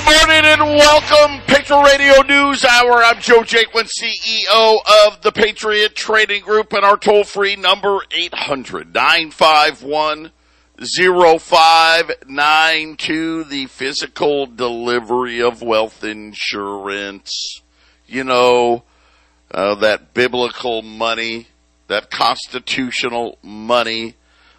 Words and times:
Good 0.00 0.16
morning 0.16 0.46
and 0.46 0.62
welcome, 0.62 1.42
Patriot 1.46 1.82
Radio 1.82 2.22
News 2.22 2.64
Hour. 2.64 3.04
I'm 3.04 3.20
Joe 3.20 3.42
Jaquin, 3.42 3.86
CEO 3.86 4.78
of 5.06 5.20
the 5.20 5.30
Patriot 5.30 5.94
Trading 5.94 6.42
Group, 6.42 6.72
and 6.72 6.86
our 6.86 6.96
toll 6.96 7.22
free 7.22 7.54
number 7.54 7.98
800 8.10 8.94
951 8.94 10.30
0592, 10.78 13.44
the 13.44 13.66
physical 13.66 14.46
delivery 14.46 15.42
of 15.42 15.60
wealth 15.60 16.02
insurance. 16.02 17.60
You 18.06 18.24
know, 18.24 18.84
uh, 19.50 19.74
that 19.76 20.14
biblical 20.14 20.80
money, 20.80 21.48
that 21.88 22.10
constitutional 22.10 23.36
money, 23.42 24.14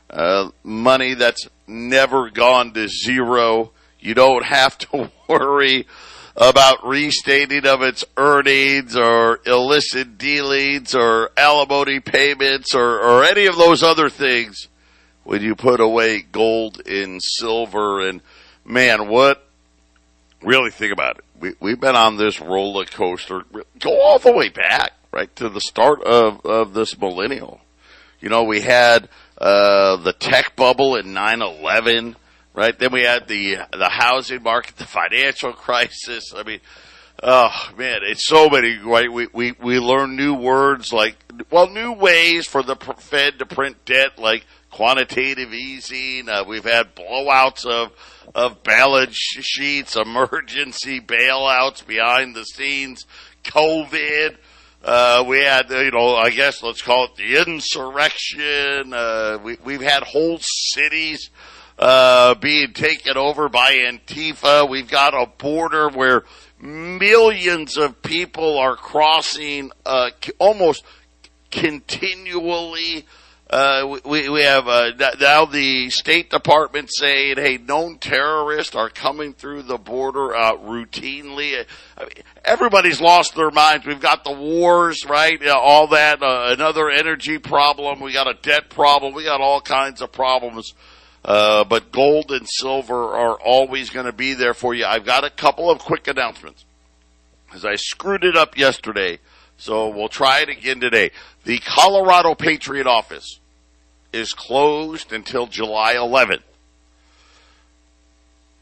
uh, 0.08 0.52
money 0.64 1.16
that's 1.16 1.50
never 1.66 2.30
gone 2.30 2.74
to 2.74 2.88
zero. 2.88 3.72
You 4.02 4.16
don't 4.16 4.44
have 4.44 4.78
to 4.80 5.12
worry 5.30 5.88
about 6.36 6.86
restating 6.88 7.66
of 7.66 7.82
its 7.82 8.04
earnings 8.18 8.96
or 8.96 9.40
illicit 9.46 10.18
dealings 10.18 10.96
or 10.96 11.30
alimony 11.38 12.00
payments 12.00 12.74
or, 12.74 13.00
or 13.00 13.24
any 13.24 13.46
of 13.46 13.58
those 13.58 13.84
other 13.84 14.10
things 14.10 14.68
when 15.24 15.42
you 15.42 15.56
put 15.56 15.80
away 15.80 16.22
gold 16.22 16.82
and 16.88 17.22
silver. 17.22 18.08
And 18.08 18.22
man, 18.66 19.08
what 19.08 19.46
really 20.42 20.72
think 20.72 20.94
about 20.94 21.20
it? 21.20 21.26
We, 21.40 21.54
we've 21.60 21.80
been 21.80 21.96
on 21.96 22.18
this 22.18 22.40
roller 22.40 22.86
coaster, 22.86 23.44
go 23.80 24.02
all 24.02 24.20
the 24.20 24.32
way 24.32 24.50
back, 24.50 24.94
right, 25.12 25.34
to 25.38 25.50
the 25.50 25.62
start 25.62 26.04
of, 26.04 26.46
of 26.46 26.74
this 26.74 26.98
millennial. 26.98 27.62
You 28.20 28.30
know, 28.30 28.44
we 28.44 28.62
had, 28.62 29.10
uh, 29.38 29.98
the 29.98 30.14
tech 30.14 30.56
bubble 30.56 30.96
in 30.96 31.08
9-11, 31.08 32.16
right? 32.54 32.78
Then 32.78 32.92
we 32.92 33.04
had 33.04 33.28
the, 33.28 33.58
the 33.72 33.90
housing 33.90 34.44
market, 34.44 34.78
the 34.78 34.86
financial 34.86 35.54
crisis. 35.54 36.34
I 36.36 36.44
mean, 36.44 36.60
Oh 37.24 37.70
man, 37.78 38.00
it's 38.04 38.26
so 38.26 38.50
many, 38.50 38.80
right? 38.80 39.12
We, 39.12 39.28
we, 39.32 39.52
we 39.52 39.78
learn 39.78 40.16
new 40.16 40.34
words 40.34 40.92
like, 40.92 41.18
well, 41.52 41.70
new 41.70 41.94
ways 41.94 42.48
for 42.48 42.64
the 42.64 42.76
Fed 42.76 43.38
to 43.38 43.46
print 43.46 43.86
debt 43.86 44.18
like 44.18 44.44
quantitative 44.72 45.54
easing. 45.54 46.28
Uh, 46.28 46.44
we've 46.48 46.64
had 46.64 46.96
blowouts 46.96 47.64
of, 47.66 47.92
of 48.34 48.64
balance 48.64 49.16
sheets, 49.16 49.96
emergency 49.96 51.00
bailouts 51.00 51.86
behind 51.86 52.36
the 52.36 52.44
scenes, 52.44 53.06
COVID. 53.44 54.38
Uh, 54.84 55.24
we 55.28 55.42
had, 55.42 55.70
you 55.70 55.92
know, 55.92 56.16
I 56.16 56.32
guess 56.32 56.64
let's 56.64 56.82
call 56.82 57.06
it 57.06 57.16
the 57.18 57.40
insurrection. 57.40 58.94
Uh, 58.94 59.38
we, 59.44 59.58
we've 59.64 59.82
had 59.82 60.02
whole 60.02 60.40
cities, 60.42 61.30
uh, 61.78 62.36
being 62.36 62.74
taken 62.74 63.18
over 63.18 63.50
by 63.50 63.74
Antifa. 63.74 64.70
We've 64.70 64.90
got 64.90 65.14
a 65.14 65.26
border 65.26 65.90
where 65.90 66.24
millions 66.60 67.78
of 67.78 68.02
people 68.02 68.58
are 68.58 68.76
crossing, 68.76 69.72
uh, 69.86 70.12
almost 70.40 70.84
continually. 71.50 73.06
Uh, 73.50 73.98
we, 74.06 74.30
we 74.30 74.44
have 74.44 74.66
uh, 74.70 74.92
now 75.20 75.44
the 75.44 75.90
State 75.90 76.30
Department 76.30 76.90
saying, 76.90 77.36
"Hey, 77.36 77.58
known 77.58 77.98
terrorists 77.98 78.76
are 78.76 78.90
coming 78.90 79.34
through 79.34 79.64
the 79.64 79.78
border 79.78 80.34
uh, 80.34 80.56
routinely." 80.56 81.66
I 81.98 82.04
mean, 82.04 82.14
everybody's 82.46 83.02
lost 83.02 83.36
their 83.36 83.52
minds. 83.52 83.86
We've 83.86 84.00
got 84.00 84.24
the 84.24 84.32
wars, 84.32 85.04
right? 85.06 85.38
You 85.38 85.48
know, 85.48 85.60
all 85.60 85.88
that. 85.88 86.24
Uh, 86.24 86.46
another 86.58 86.90
energy 86.90 87.40
problem. 87.40 88.00
We 88.00 88.14
got 88.14 88.30
a 88.30 88.36
debt 88.42 88.70
problem. 88.70 89.14
We 89.14 89.26
got 89.26 89.42
all 89.42 89.60
kinds 89.60 90.02
of 90.02 90.14
problems. 90.14 90.74
Uh, 91.24 91.64
but 91.64 91.92
gold 91.92 92.32
and 92.32 92.48
silver 92.50 93.14
are 93.14 93.36
always 93.36 93.90
going 93.90 94.08
to 94.08 94.14
be 94.14 94.34
there 94.34 94.54
for 94.54 94.74
you. 94.74 94.86
I've 94.86 95.06
got 95.06 95.24
a 95.24 95.30
couple 95.30 95.70
of 95.70 95.80
quick 95.80 96.08
announcements 96.08 96.66
because 97.46 97.66
I 97.66 97.76
screwed 97.76 98.24
it 98.24 98.36
up 98.36 98.58
yesterday. 98.58 99.20
So 99.58 99.90
we'll 99.90 100.10
try 100.10 100.40
it 100.40 100.50
again 100.50 100.80
today. 100.80 101.12
The 101.44 101.60
Colorado 101.60 102.34
Patriot 102.34 102.88
office 102.88 103.40
is 104.12 104.34
closed 104.34 105.14
until 105.14 105.46
July 105.48 105.94
11th. 105.94 106.42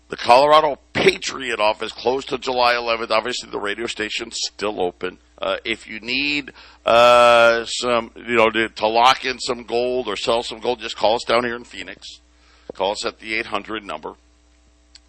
The 0.09 0.17
Colorado 0.17 0.79
Patriot 0.91 1.59
office 1.59 1.91
closed 1.91 2.29
till 2.29 2.39
July 2.39 2.73
11th. 2.73 3.11
Obviously, 3.11 3.49
the 3.49 3.59
radio 3.59 3.85
station's 3.85 4.37
still 4.41 4.81
open. 4.81 5.19
Uh, 5.41 5.57
if 5.63 5.87
you 5.87 5.99
need 5.99 6.51
uh, 6.85 7.63
some, 7.65 8.11
you 8.15 8.35
know, 8.35 8.49
to, 8.49 8.67
to, 8.69 8.87
lock 8.87 9.23
in 9.23 9.39
some 9.39 9.63
gold 9.63 10.07
or 10.07 10.17
sell 10.17 10.43
some 10.43 10.59
gold, 10.59 10.79
just 10.79 10.97
call 10.97 11.15
us 11.15 11.23
down 11.23 11.45
here 11.45 11.55
in 11.55 11.63
Phoenix. 11.63 12.19
Call 12.79 12.91
us 12.93 13.05
at 13.05 13.19
the 13.19 13.35
800 13.35 13.83
number. 13.83 14.13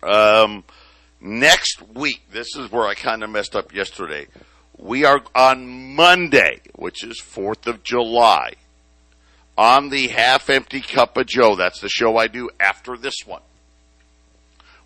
Um, 0.02 0.64
next 1.20 1.80
week, 1.94 2.20
this 2.32 2.56
is 2.56 2.72
where 2.72 2.84
I 2.84 2.94
kind 2.94 3.22
of 3.22 3.30
messed 3.30 3.54
up 3.54 3.72
yesterday. 3.72 4.26
We 4.76 5.04
are 5.04 5.22
on 5.36 5.94
Monday, 5.94 6.62
which 6.74 7.04
is 7.04 7.22
4th 7.22 7.68
of 7.68 7.84
July 7.84 8.54
on 9.56 9.88
the 9.88 10.08
half 10.08 10.50
empty 10.50 10.80
cup 10.80 11.16
of 11.16 11.26
Joe. 11.26 11.54
That's 11.54 11.80
the 11.80 11.88
show 11.88 12.16
I 12.16 12.26
do 12.26 12.50
after 12.58 12.96
this 12.96 13.18
one. 13.24 13.42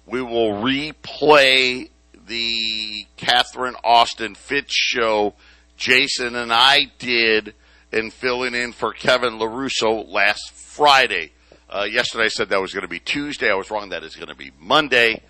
We 0.05 0.21
will 0.21 0.53
replay 0.53 1.89
the 2.29 3.07
Catherine 3.17 3.77
Austin 3.83 4.35
Fitts 4.35 4.77
show 4.77 5.33
Jason 5.79 6.37
and 6.37 6.53
I 6.53 6.93
did 6.99 7.55
in 7.91 8.11
filling 8.11 8.55
in 8.55 8.73
for 8.73 8.93
Kevin 8.93 9.39
LaRusso 9.39 10.07
last 10.07 10.53
Friday. 10.53 11.31
Uh, 11.75 11.83
yesterday 11.83 12.27
I 12.27 12.29
said 12.29 12.51
that 12.51 12.61
was 12.61 12.73
going 12.73 12.83
to 12.83 12.89
be 12.89 13.01
Tuesday. 13.01 13.51
I 13.51 13.55
was 13.55 13.69
wrong. 13.69 13.89
That 13.89 14.05
is 14.05 14.15
going 14.15 14.29
to 14.29 14.37
be 14.37 14.53
Monday. 14.61 15.21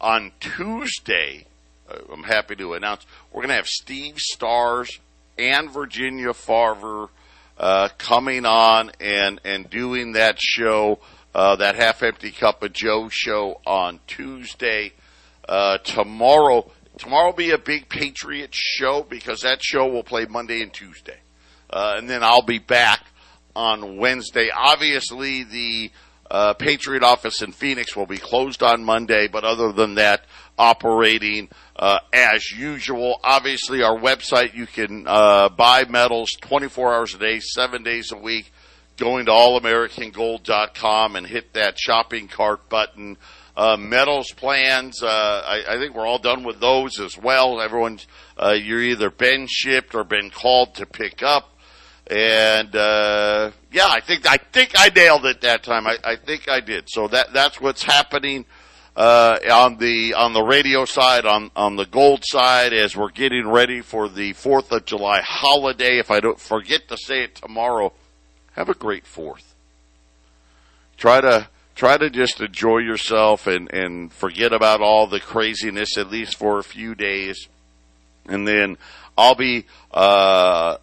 On 0.00 0.32
Tuesday, 0.40 1.46
uh, 1.88 1.98
I'm 2.12 2.24
happy 2.24 2.56
to 2.56 2.74
announce 2.74 3.06
we're 3.30 3.42
going 3.42 3.50
to 3.50 3.54
have 3.54 3.68
Steve 3.68 4.18
Stars 4.18 4.98
and 5.38 5.70
Virginia 5.70 6.34
Farver 6.34 7.10
uh, 7.56 7.90
coming 7.96 8.44
on 8.44 8.90
and 8.98 9.40
and 9.44 9.70
doing 9.70 10.14
that 10.14 10.40
show, 10.40 10.98
uh, 11.32 11.54
that 11.56 11.76
half 11.76 12.02
empty 12.02 12.32
cup 12.32 12.64
of 12.64 12.72
Joe 12.72 13.08
show 13.08 13.60
on 13.64 14.00
Tuesday. 14.08 14.92
Uh, 15.48 15.78
tomorrow, 15.78 16.68
tomorrow 16.98 17.26
will 17.26 17.34
be 17.34 17.52
a 17.52 17.58
big 17.58 17.88
Patriot 17.88 18.52
show 18.52 19.06
because 19.08 19.42
that 19.42 19.62
show 19.62 19.86
will 19.86 20.02
play 20.02 20.26
Monday 20.28 20.60
and 20.60 20.72
Tuesday, 20.72 21.18
and 21.70 22.10
then 22.10 22.24
I'll 22.24 22.42
be 22.42 22.58
back 22.58 23.06
on 23.54 23.96
Wednesday. 23.98 24.50
Obviously, 24.54 25.44
the 25.44 25.90
uh, 26.30 26.54
Patriot 26.54 27.02
office 27.02 27.42
in 27.42 27.52
Phoenix 27.52 27.94
will 27.94 28.06
be 28.06 28.18
closed 28.18 28.62
on 28.62 28.84
Monday, 28.84 29.28
but 29.28 29.44
other 29.44 29.72
than 29.72 29.94
that, 29.96 30.24
operating 30.58 31.48
uh, 31.76 31.98
as 32.12 32.50
usual. 32.50 33.20
Obviously, 33.22 33.82
our 33.82 33.98
website, 33.98 34.54
you 34.54 34.66
can 34.66 35.06
uh, 35.06 35.48
buy 35.48 35.84
metals 35.88 36.30
24 36.40 36.94
hours 36.94 37.14
a 37.14 37.18
day, 37.18 37.40
seven 37.40 37.82
days 37.82 38.12
a 38.12 38.16
week, 38.16 38.52
going 38.96 39.26
to 39.26 39.32
allamericangold.com 39.32 41.16
and 41.16 41.26
hit 41.26 41.52
that 41.54 41.78
shopping 41.78 42.28
cart 42.28 42.68
button. 42.68 43.16
Uh, 43.56 43.76
metals 43.76 44.32
plans, 44.32 45.00
uh, 45.00 45.06
I, 45.06 45.74
I, 45.74 45.78
think 45.78 45.94
we're 45.94 46.06
all 46.06 46.18
done 46.18 46.42
with 46.42 46.58
those 46.58 46.98
as 46.98 47.16
well. 47.16 47.60
Everyone's, 47.60 48.04
uh, 48.36 48.50
you're 48.50 48.82
either 48.82 49.10
been 49.10 49.46
shipped 49.48 49.94
or 49.94 50.02
been 50.02 50.30
called 50.30 50.74
to 50.76 50.86
pick 50.86 51.22
up. 51.22 51.53
And, 52.06 52.76
uh, 52.76 53.50
yeah, 53.72 53.86
I 53.88 54.00
think, 54.00 54.30
I 54.30 54.36
think 54.36 54.72
I 54.76 54.90
nailed 54.94 55.24
it 55.24 55.40
that 55.40 55.62
time. 55.62 55.86
I, 55.86 55.96
I 56.04 56.16
think 56.16 56.48
I 56.48 56.60
did. 56.60 56.84
So 56.88 57.08
that, 57.08 57.32
that's 57.32 57.60
what's 57.60 57.82
happening 57.82 58.44
uh, 58.96 59.38
on 59.50 59.78
the 59.78 60.14
on 60.14 60.32
the 60.32 60.42
radio 60.42 60.84
side, 60.84 61.26
on 61.26 61.50
on 61.56 61.76
the 61.76 61.86
gold 61.86 62.24
side, 62.24 62.72
as 62.72 62.96
we're 62.96 63.10
getting 63.10 63.48
ready 63.48 63.80
for 63.80 64.08
the 64.08 64.32
Fourth 64.34 64.70
of 64.70 64.84
July 64.84 65.20
holiday. 65.20 65.98
If 65.98 66.10
I 66.10 66.20
don't 66.20 66.38
forget 66.38 66.88
to 66.88 66.96
say 66.96 67.24
it 67.24 67.34
tomorrow, 67.34 67.92
have 68.52 68.68
a 68.68 68.74
great 68.74 69.06
Fourth. 69.06 69.54
Try 70.96 71.20
to 71.20 71.48
try 71.74 71.96
to 71.96 72.08
just 72.08 72.40
enjoy 72.40 72.78
yourself 72.78 73.46
and 73.46 73.72
and 73.72 74.12
forget 74.12 74.52
about 74.52 74.80
all 74.80 75.06
the 75.08 75.20
craziness 75.20 75.98
at 75.98 76.08
least 76.10 76.36
for 76.36 76.58
a 76.58 76.64
few 76.64 76.94
days, 76.94 77.48
and 78.26 78.46
then 78.46 78.76
I'll 79.18 79.34
be. 79.34 79.66
Uh, 79.90 80.76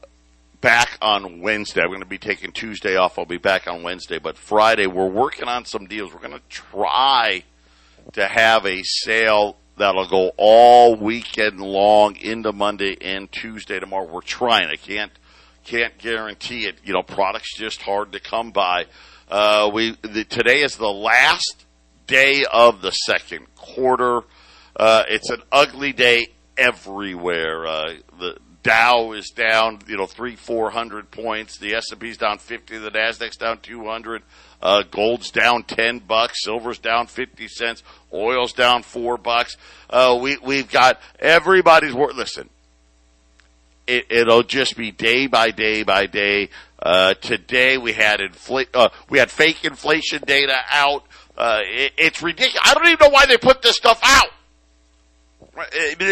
back 0.62 0.98
on 1.02 1.42
Wednesday. 1.42 1.82
I'm 1.82 1.88
going 1.88 2.02
to 2.02 2.06
be 2.06 2.20
taking 2.20 2.52
Tuesday 2.52 2.96
off. 2.96 3.18
I'll 3.18 3.26
be 3.26 3.38
back 3.38 3.68
on 3.68 3.84
Wednesday, 3.84 4.20
but 4.20 4.38
Friday 4.38 4.88
we're 4.88 5.10
working 5.10 5.48
on 5.48 5.66
some 5.66 5.88
deals. 5.88 6.14
We're 6.14 6.20
going 6.20 6.34
to 6.34 6.48
try 6.50 7.44
to 8.14 8.28
have 8.28 8.66
a 8.66 8.82
sale 8.84 9.58
that'll 9.78 10.08
go 10.08 10.32
all 10.38 10.96
weekend 10.96 11.60
long 11.60 12.16
into 12.16 12.54
Monday 12.54 12.96
and 13.02 13.32
Tuesday 13.32 13.80
tomorrow. 13.80 14.06
We're 14.06 14.22
trying. 14.22 14.70
I 14.70 14.76
can't 14.76 15.12
can't 15.64 15.98
guarantee 15.98 16.66
it. 16.66 16.76
You 16.84 16.94
know, 16.94 17.04
products 17.04 17.58
just 17.58 17.82
hard 17.82 18.14
to 18.14 18.20
come 18.20 18.52
by. 18.52 18.86
Uh, 19.30 19.70
we 19.74 19.98
the, 20.02 20.24
today 20.24 20.62
is 20.62 20.76
the 20.76 20.92
last 20.92 21.66
day 22.08 22.46
of 22.52 22.82
the 22.82 22.92
second 22.92 23.48
quarter. 23.56 24.22
Uh, 24.76 25.04
it's 25.10 25.30
an 25.30 25.42
ugly 25.52 25.94
day 25.94 26.28
everywhere. 26.58 27.66
Uh, 27.66 27.94
the 28.20 28.38
Dow 28.64 29.14
is 29.14 29.30
down, 29.32 29.80
you 29.88 29.98
know, 29.98 30.06
three, 30.06 30.36
four 30.36 30.70
hundred 30.70 31.10
points. 31.10 31.58
The 31.58 31.74
S 31.74 31.92
and 31.92 32.00
P's 32.00 32.18
down 32.18 32.38
fifty. 32.38 32.78
The 32.78 32.92
Nasdaq's 32.92 33.38
down 33.38 33.60
two 33.60 33.86
hundred. 33.86 34.22
Uh, 34.62 34.84
gold's 34.84 35.32
down 35.32 35.64
ten 35.64 35.98
bucks. 35.98 36.44
Silver's 36.44 36.78
down 36.78 37.08
fifty 37.08 37.48
cents. 37.48 37.82
Oil's 38.14 38.54
down 38.54 38.84
four 38.84 39.18
bucks. 39.18 39.58
Uh, 39.90 40.20
we 40.22 40.38
we've 40.38 40.70
got 40.70 41.00
everybody's 41.20 41.96
work. 41.96 42.14
Listen, 42.14 42.52
it, 43.88 44.06
it'll 44.12 44.44
just 44.44 44.78
be 44.78 44.92
day 44.92 45.26
by 45.26 45.50
day 45.50 45.82
by 45.82 46.06
day. 46.06 46.50
Uh, 46.80 47.16
today 47.16 47.80
we 47.80 47.94
had 47.94 48.20
infl- 48.20 48.68
uh, 48.76 48.90
we 49.10 49.18
had 49.18 49.32
fake 49.32 49.66
inflation 49.66 50.22
data 50.26 50.58
out. 50.70 51.04
Uh, 51.36 51.62
it, 51.64 51.94
it's 51.98 52.22
ridiculous. 52.22 52.62
I 52.64 52.76
don't 52.76 52.88
even 52.88 52.98
know 53.02 53.10
why 53.10 53.26
they 53.26 53.38
put 53.38 53.64
this 53.64 53.76
stuff 53.76 54.00
out. 54.04 54.30
Uh, 55.58 55.64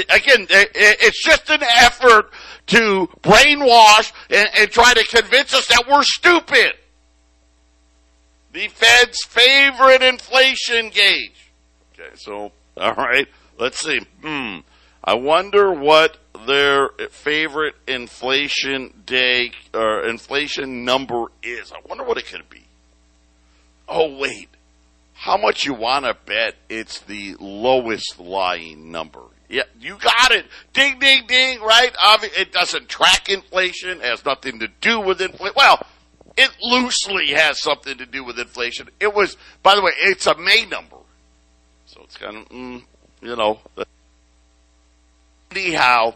again, 0.09 0.47
uh, 0.49 0.55
uh, 0.55 0.65
it's 0.75 1.23
just 1.23 1.49
an 1.49 1.63
effort 1.63 2.29
to 2.67 3.07
brainwash 3.21 4.11
and, 4.29 4.49
and 4.57 4.69
try 4.69 4.93
to 4.93 5.03
convince 5.05 5.53
us 5.53 5.67
that 5.67 5.85
we're 5.89 6.03
stupid. 6.03 6.73
The 8.51 8.67
Fed's 8.67 9.23
favorite 9.23 10.01
inflation 10.01 10.89
gauge. 10.89 11.51
Okay, 11.93 12.09
so, 12.15 12.51
all 12.77 12.93
right, 12.93 13.27
let's 13.57 13.79
see. 13.79 13.99
Hmm. 14.21 14.59
I 15.03 15.13
wonder 15.13 15.71
what 15.71 16.17
their 16.45 16.89
favorite 17.09 17.75
inflation 17.87 18.93
day 19.05 19.51
or 19.73 20.05
inflation 20.07 20.83
number 20.83 21.25
is. 21.41 21.71
I 21.71 21.79
wonder 21.87 22.03
what 22.03 22.17
it 22.17 22.25
could 22.25 22.49
be. 22.49 22.63
Oh, 23.87 24.17
wait 24.17 24.49
how 25.19 25.35
much 25.35 25.65
you 25.65 25.73
want 25.73 26.05
to 26.05 26.15
bet 26.25 26.55
it's 26.69 26.99
the 27.01 27.35
lowest 27.41 28.21
lying 28.21 28.89
number. 28.89 29.19
Yeah, 29.49 29.63
you 29.77 29.97
got 29.97 30.31
it. 30.31 30.45
Ding, 30.71 30.97
ding, 30.97 31.27
ding, 31.27 31.59
right? 31.59 31.91
It 32.37 32.53
doesn't 32.53 32.87
track 32.87 33.27
inflation, 33.27 33.99
has 33.99 34.23
nothing 34.23 34.59
to 34.59 34.69
do 34.79 35.01
with 35.01 35.19
inflation. 35.19 35.55
Well, 35.57 35.85
it 36.37 36.51
loosely 36.61 37.33
has 37.33 37.61
something 37.61 37.97
to 37.97 38.05
do 38.05 38.23
with 38.23 38.39
inflation. 38.39 38.87
It 39.01 39.13
was, 39.13 39.35
by 39.61 39.75
the 39.75 39.81
way, 39.81 39.91
it's 39.99 40.25
a 40.25 40.37
May 40.37 40.65
number. 40.65 40.95
So 41.87 41.99
it's 42.05 42.15
kind 42.15 42.37
of, 42.37 42.47
mm, 42.47 42.83
you 43.21 43.35
know. 43.35 43.59
Anyhow, 45.51 46.15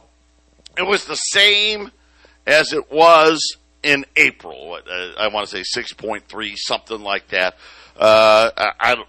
it 0.77 0.88
was 0.88 1.03
the 1.03 1.15
same 1.15 1.91
as 2.47 2.71
it 2.71 2.89
was 2.89 3.57
in 3.83 4.05
April. 4.15 4.79
Uh, 4.89 5.19
I 5.19 5.27
want 5.27 5.50
to 5.50 5.61
say 5.61 5.81
6.3, 5.81 6.53
something 6.55 7.01
like 7.01 7.27
that. 7.29 7.57
Uh, 7.97 8.49
I, 8.57 8.71
I 8.79 9.03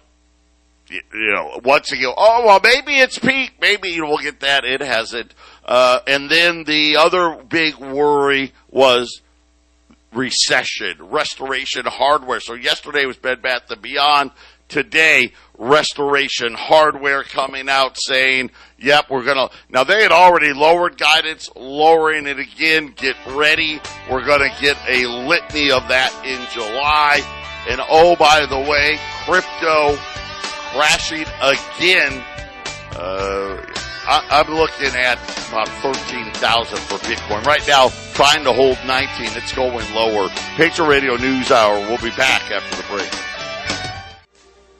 you 0.89 1.01
know, 1.33 1.59
once 1.63 1.91
again, 1.91 2.13
oh 2.15 2.43
well, 2.45 2.59
maybe 2.63 2.97
it's 2.97 3.17
peak, 3.17 3.53
maybe 3.59 3.99
we'll 4.01 4.17
get 4.17 4.41
that. 4.41 4.65
It 4.65 4.81
hasn't. 4.81 5.33
Uh, 5.63 5.99
and 6.07 6.29
then 6.29 6.63
the 6.63 6.97
other 6.97 7.43
big 7.43 7.75
worry 7.77 8.53
was 8.69 9.21
recession, 10.13 10.97
restoration 10.99 11.85
hardware. 11.85 12.39
So 12.39 12.53
yesterday 12.53 13.05
was 13.05 13.17
Bed 13.17 13.41
Bath 13.41 13.69
and 13.69 13.81
Beyond. 13.81 14.31
Today, 14.67 15.31
restoration 15.59 16.55
hardware 16.55 17.21
coming 17.21 17.69
out 17.69 17.97
saying, 17.99 18.49
yep, 18.79 19.11
we're 19.11 19.23
gonna, 19.23 19.49
now 19.69 19.83
they 19.83 20.01
had 20.01 20.11
already 20.11 20.53
lowered 20.53 20.97
guidance, 20.97 21.49
lowering 21.55 22.25
it 22.25 22.39
again. 22.39 22.93
Get 22.95 23.15
ready. 23.27 23.79
We're 24.09 24.25
gonna 24.25 24.55
get 24.59 24.77
a 24.87 25.05
litany 25.05 25.71
of 25.71 25.87
that 25.89 26.11
in 26.25 26.41
July. 26.51 27.44
And 27.67 27.81
oh, 27.89 28.15
by 28.15 28.45
the 28.45 28.59
way, 28.59 28.99
crypto 29.25 29.97
crashing 30.75 31.25
again. 31.41 32.23
Uh, 32.95 33.57
I, 34.07 34.41
am 34.45 34.53
looking 34.53 34.95
at 34.95 35.17
about 35.49 35.67
13,000 35.81 36.77
for 36.77 36.97
Bitcoin. 36.99 37.43
Right 37.43 37.67
now, 37.67 37.89
trying 38.13 38.43
to 38.43 38.53
hold 38.53 38.77
19. 38.85 39.29
It's 39.35 39.53
going 39.53 39.93
lower. 39.95 40.29
Patriot 40.55 40.87
Radio 40.87 41.15
News 41.15 41.49
Hour. 41.49 41.79
We'll 41.79 41.97
be 41.97 42.11
back 42.11 42.51
after 42.51 42.75
the 42.75 42.87
break. 42.87 43.09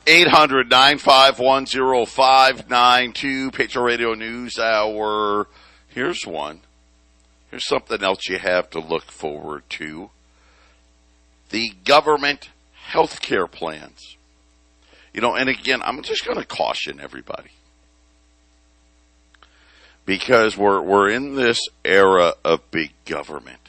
800 0.05 0.69
951 0.69 1.65
0592. 2.05 3.51
Patriot 3.51 3.83
Radio 3.83 4.13
News 4.13 4.59
Hour. 4.59 5.47
Here's 5.87 6.27
one. 6.27 6.61
Here's 7.49 7.67
something 7.67 8.03
else 8.03 8.29
you 8.29 8.37
have 8.37 8.69
to 8.71 8.79
look 8.79 9.05
forward 9.05 9.63
to. 9.71 10.11
The 11.49 11.71
government 11.83 12.49
health 12.85 13.21
care 13.21 13.47
plans. 13.47 14.15
You 15.13 15.21
know, 15.21 15.35
and 15.35 15.49
again, 15.49 15.81
I'm 15.83 16.01
just 16.03 16.25
going 16.25 16.37
to 16.37 16.45
caution 16.45 16.99
everybody 16.99 17.49
because 20.05 20.57
we're 20.57 20.81
we're 20.81 21.09
in 21.09 21.35
this 21.35 21.59
era 21.83 22.33
of 22.43 22.69
big 22.71 22.91
government. 23.05 23.59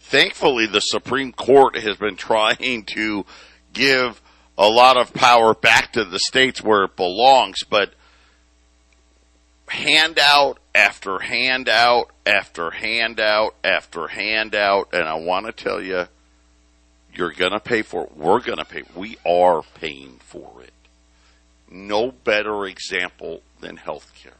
Thankfully, 0.00 0.66
the 0.66 0.80
Supreme 0.80 1.32
Court 1.32 1.76
has 1.76 1.96
been 1.96 2.16
trying 2.16 2.84
to 2.94 3.24
give 3.72 4.20
a 4.58 4.68
lot 4.68 4.96
of 4.96 5.12
power 5.12 5.54
back 5.54 5.92
to 5.92 6.04
the 6.04 6.18
states 6.18 6.62
where 6.62 6.84
it 6.84 6.96
belongs, 6.96 7.64
but 7.68 7.92
handout 9.68 10.58
after 10.74 11.18
handout 11.18 12.10
after 12.24 12.70
handout 12.70 13.54
after 13.64 14.08
handout, 14.08 14.88
and 14.92 15.04
I 15.04 15.14
want 15.14 15.46
to 15.46 15.52
tell 15.52 15.82
you, 15.82 16.06
you're 17.16 17.32
going 17.32 17.52
to 17.52 17.60
pay 17.60 17.82
for 17.82 18.04
it. 18.04 18.16
We're 18.16 18.40
going 18.40 18.58
to 18.58 18.64
pay. 18.64 18.82
We 18.94 19.16
are 19.26 19.62
paying 19.80 20.18
for 20.20 20.62
it. 20.62 20.72
No 21.70 22.12
better 22.12 22.66
example 22.66 23.42
than 23.60 23.76
healthcare. 23.76 24.32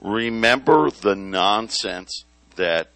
Remember 0.00 0.90
the 0.90 1.14
nonsense 1.14 2.24
that 2.56 2.88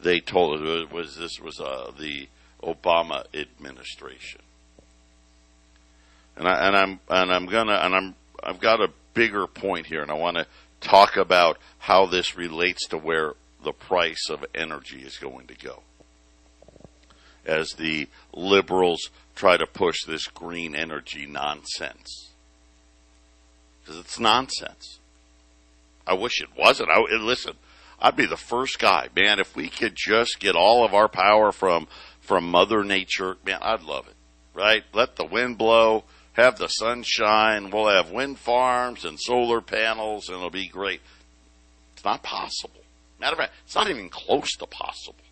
they 0.00 0.20
told 0.20 0.60
us 0.60 0.82
it 0.82 0.92
was 0.92 1.16
this 1.16 1.38
was 1.40 1.60
uh, 1.60 1.92
the 1.98 2.28
Obama 2.62 3.24
administration. 3.34 4.40
And 6.36 6.48
I 6.48 6.66
and 6.66 6.76
I'm 6.76 7.00
and 7.08 7.32
I'm 7.32 7.46
gonna 7.46 7.74
and 7.74 7.94
I'm 7.94 8.14
I've 8.42 8.60
got 8.60 8.80
a 8.80 8.90
bigger 9.14 9.46
point 9.46 9.86
here 9.86 10.02
and 10.02 10.10
I 10.10 10.14
want 10.14 10.38
to 10.38 10.46
talk 10.80 11.16
about 11.16 11.58
how 11.78 12.06
this 12.06 12.36
relates 12.36 12.86
to 12.88 12.98
where 12.98 13.34
the 13.62 13.72
price 13.72 14.30
of 14.30 14.44
energy 14.54 15.02
is 15.02 15.18
going 15.18 15.46
to 15.48 15.54
go 15.54 15.82
as 17.44 17.72
the 17.72 18.08
liberals 18.32 19.10
try 19.34 19.56
to 19.56 19.66
push 19.66 20.04
this 20.04 20.26
green 20.26 20.74
energy 20.74 21.26
nonsense. 21.26 22.30
Because 23.80 23.98
it's 23.98 24.20
nonsense. 24.20 24.98
I 26.06 26.14
wish 26.14 26.40
it 26.40 26.48
wasn't. 26.58 26.90
I, 26.90 27.00
listen, 27.16 27.54
I'd 28.00 28.16
be 28.16 28.26
the 28.26 28.36
first 28.36 28.78
guy, 28.78 29.08
man. 29.14 29.38
If 29.38 29.54
we 29.54 29.68
could 29.68 29.94
just 29.94 30.40
get 30.40 30.56
all 30.56 30.84
of 30.84 30.94
our 30.94 31.08
power 31.08 31.52
from 31.52 31.86
from 32.20 32.50
Mother 32.50 32.84
Nature, 32.84 33.36
man, 33.44 33.58
I'd 33.62 33.82
love 33.82 34.06
it. 34.06 34.14
Right? 34.54 34.84
Let 34.92 35.16
the 35.16 35.24
wind 35.24 35.58
blow, 35.58 36.04
have 36.32 36.58
the 36.58 36.68
sunshine. 36.68 37.70
We'll 37.70 37.88
have 37.88 38.10
wind 38.10 38.38
farms 38.38 39.04
and 39.04 39.18
solar 39.18 39.60
panels, 39.60 40.28
and 40.28 40.36
it'll 40.36 40.50
be 40.50 40.68
great. 40.68 41.00
It's 41.94 42.04
not 42.04 42.22
possible. 42.22 42.80
Matter 43.20 43.32
of 43.32 43.38
fact, 43.38 43.52
it's 43.64 43.74
not 43.74 43.90
even 43.90 44.08
close 44.08 44.50
to 44.56 44.66
possible. 44.66 45.24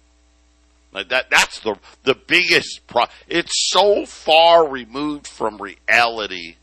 Like 0.93 1.11
that, 1.11 1.31
that's 1.31 1.61
the, 1.61 1.77
the 2.05 2.15
biggest 2.15 2.87
pro, 2.87 3.05
it's 3.29 3.71
so 3.71 4.07
far 4.07 4.69
removed 4.69 5.27
from 5.27 5.61
reality. 5.61 6.57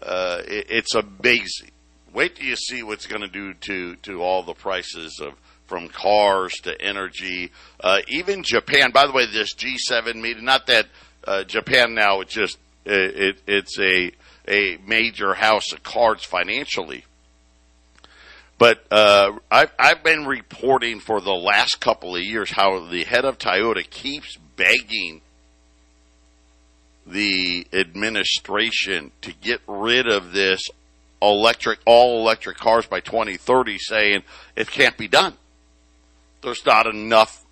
Uh, 0.00 0.40
it, 0.46 0.66
it's 0.70 0.94
amazing. 0.94 1.70
Wait 2.12 2.36
till 2.36 2.46
you 2.46 2.56
see 2.56 2.82
what's 2.82 3.06
going 3.06 3.20
to 3.20 3.28
do 3.28 3.54
to, 3.54 3.96
to 3.96 4.22
all 4.22 4.42
the 4.42 4.54
prices 4.54 5.20
of, 5.20 5.34
from 5.66 5.88
cars 5.88 6.54
to 6.62 6.80
energy, 6.80 7.52
uh, 7.80 8.00
even 8.08 8.42
Japan. 8.42 8.90
By 8.92 9.06
the 9.06 9.12
way, 9.12 9.26
this 9.26 9.54
G7 9.54 10.16
meeting, 10.16 10.44
not 10.44 10.66
that, 10.66 10.86
uh, 11.24 11.44
Japan 11.44 11.94
now, 11.94 12.22
it's 12.22 12.32
just, 12.32 12.58
it, 12.84 13.36
it, 13.36 13.42
it's 13.46 13.78
a, 13.78 14.10
a 14.48 14.78
major 14.86 15.34
house 15.34 15.72
of 15.72 15.82
cards 15.82 16.24
financially. 16.24 17.04
But 18.60 18.84
uh, 18.90 19.38
I've, 19.50 19.72
I've 19.78 20.02
been 20.04 20.26
reporting 20.26 21.00
for 21.00 21.22
the 21.22 21.32
last 21.32 21.80
couple 21.80 22.14
of 22.14 22.20
years 22.20 22.50
how 22.50 22.86
the 22.90 23.04
head 23.04 23.24
of 23.24 23.38
Toyota 23.38 23.88
keeps 23.88 24.36
begging 24.54 25.22
the 27.06 27.66
administration 27.72 29.12
to 29.22 29.32
get 29.32 29.62
rid 29.66 30.06
of 30.06 30.32
this 30.32 30.68
electric, 31.22 31.78
all 31.86 32.20
electric 32.20 32.58
cars 32.58 32.84
by 32.84 33.00
2030, 33.00 33.78
saying 33.78 34.22
it 34.54 34.70
can't 34.70 34.98
be 34.98 35.08
done. 35.08 35.32
There's 36.42 36.66
not 36.66 36.86
enough 36.86 37.42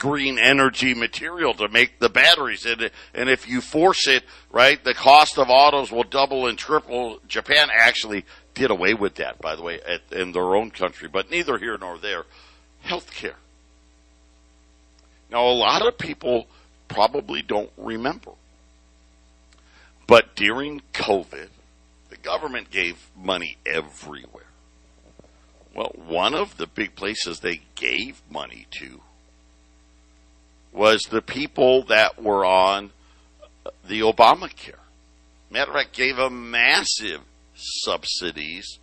green 0.00 0.38
energy 0.38 0.94
material 0.94 1.52
to 1.52 1.68
make 1.68 1.98
the 1.98 2.08
batteries. 2.08 2.64
And, 2.64 2.90
and 3.12 3.28
if 3.28 3.46
you 3.46 3.60
force 3.60 4.08
it, 4.08 4.24
right, 4.50 4.82
the 4.82 4.94
cost 4.94 5.38
of 5.38 5.50
autos 5.50 5.92
will 5.92 6.04
double 6.04 6.46
and 6.46 6.58
triple. 6.58 7.20
Japan 7.28 7.68
actually 7.72 8.24
did 8.54 8.70
away 8.70 8.94
with 8.94 9.16
that, 9.16 9.40
by 9.40 9.56
the 9.56 9.62
way, 9.62 9.80
at, 9.80 10.02
in 10.12 10.32
their 10.32 10.54
own 10.54 10.70
country, 10.70 11.08
but 11.08 11.30
neither 11.30 11.58
here 11.58 11.78
nor 11.78 11.98
there. 11.98 12.24
Healthcare. 12.84 13.34
Now, 15.30 15.46
a 15.46 15.52
lot 15.52 15.86
of 15.86 15.98
people 15.98 16.46
probably 16.88 17.42
don't 17.42 17.70
remember. 17.76 18.32
But 20.06 20.34
during 20.34 20.82
COVID, 20.92 21.48
the 22.08 22.16
government 22.16 22.70
gave 22.70 23.10
money 23.16 23.58
everywhere. 23.64 24.44
Well, 25.74 25.92
one 25.94 26.34
of 26.34 26.56
the 26.56 26.66
big 26.66 26.96
places 26.96 27.40
they 27.40 27.62
gave 27.76 28.20
money 28.28 28.66
to 28.72 29.00
was 30.72 31.02
the 31.02 31.22
people 31.22 31.84
that 31.84 32.20
were 32.20 32.44
on 32.44 32.90
the 33.86 34.00
Obamacare. 34.00 34.74
Matter 35.48 35.70
of 35.70 35.76
fact, 35.76 35.92
gave 35.92 36.18
a 36.18 36.30
massive 36.30 37.20
subsidies 37.60 38.78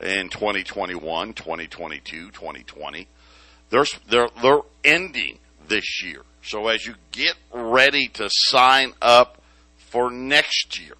in 0.00 0.28
2021, 0.28 1.32
2022, 1.32 2.30
2020. 2.30 3.08
They're, 3.70 3.84
they're, 4.08 4.28
they're 4.40 4.60
ending 4.84 5.38
this 5.68 6.02
year. 6.02 6.22
So 6.42 6.68
as 6.68 6.86
you 6.86 6.94
get 7.12 7.34
ready 7.52 8.08
to 8.14 8.28
sign 8.30 8.94
up 9.02 9.42
for 9.76 10.10
next 10.10 10.80
year, 10.80 10.94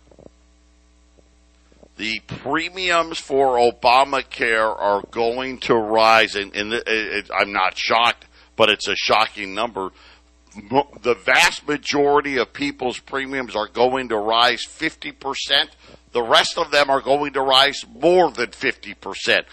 the 1.97 2.20
premiums 2.26 3.18
for 3.18 3.56
Obamacare 3.56 4.75
are 4.78 5.02
going 5.11 5.58
to 5.58 5.75
rise, 5.75 6.37
and, 6.37 6.54
and 6.54 6.73
it, 6.73 6.85
it, 6.87 7.30
I'm 7.37 7.52
not 7.52 7.76
shocked, 7.76 8.25
but 8.56 8.70
it's 8.70 8.87
a 8.88 8.94
shocking 8.94 9.54
number. 9.54 9.90
The 11.02 11.14
vast 11.14 11.66
majority 11.66 12.38
of 12.38 12.52
people's 12.52 12.99
premiums 12.99 13.56
are 13.56 13.68
going 13.68 14.08
to 14.11 14.16
rise 14.16 14.64
50%. 14.64 15.68
The 16.19 16.25
rest 16.25 16.59
of 16.59 16.73
them 16.73 16.91
are 16.91 17.01
going 17.01 17.35
to 17.35 17.41
rise 17.41 17.85
more 17.95 18.33
than 18.33 18.49
50%. 18.49 19.45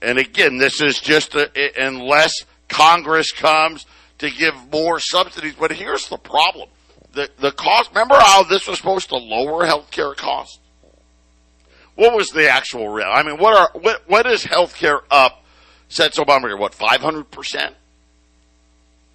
And 0.00 0.18
again, 0.18 0.56
this 0.56 0.80
is 0.80 1.00
just 1.00 1.34
a, 1.34 1.50
unless 1.84 2.32
Congress 2.68 3.32
comes 3.32 3.86
to 4.18 4.30
give 4.30 4.54
more 4.70 5.00
subsidies. 5.00 5.56
But 5.58 5.72
here's 5.72 6.08
the 6.08 6.16
problem. 6.16 6.68
The, 7.14 7.28
the 7.40 7.50
cost, 7.50 7.90
remember 7.90 8.14
how 8.14 8.44
this 8.44 8.68
was 8.68 8.78
supposed 8.78 9.08
to 9.08 9.16
lower 9.16 9.66
health 9.66 9.90
care 9.90 10.14
costs? 10.14 10.60
What 11.96 12.14
was 12.14 12.30
the 12.30 12.48
actual 12.50 12.88
real? 12.88 13.08
I 13.10 13.24
mean, 13.24 13.38
what 13.38 13.56
are, 13.56 13.80
what, 13.80 14.08
what 14.08 14.26
is 14.26 14.44
health 14.44 14.76
care 14.76 15.00
up 15.10 15.44
since 15.88 16.18
Obamacare? 16.18 16.56
What, 16.56 16.70
500%? 16.70 17.72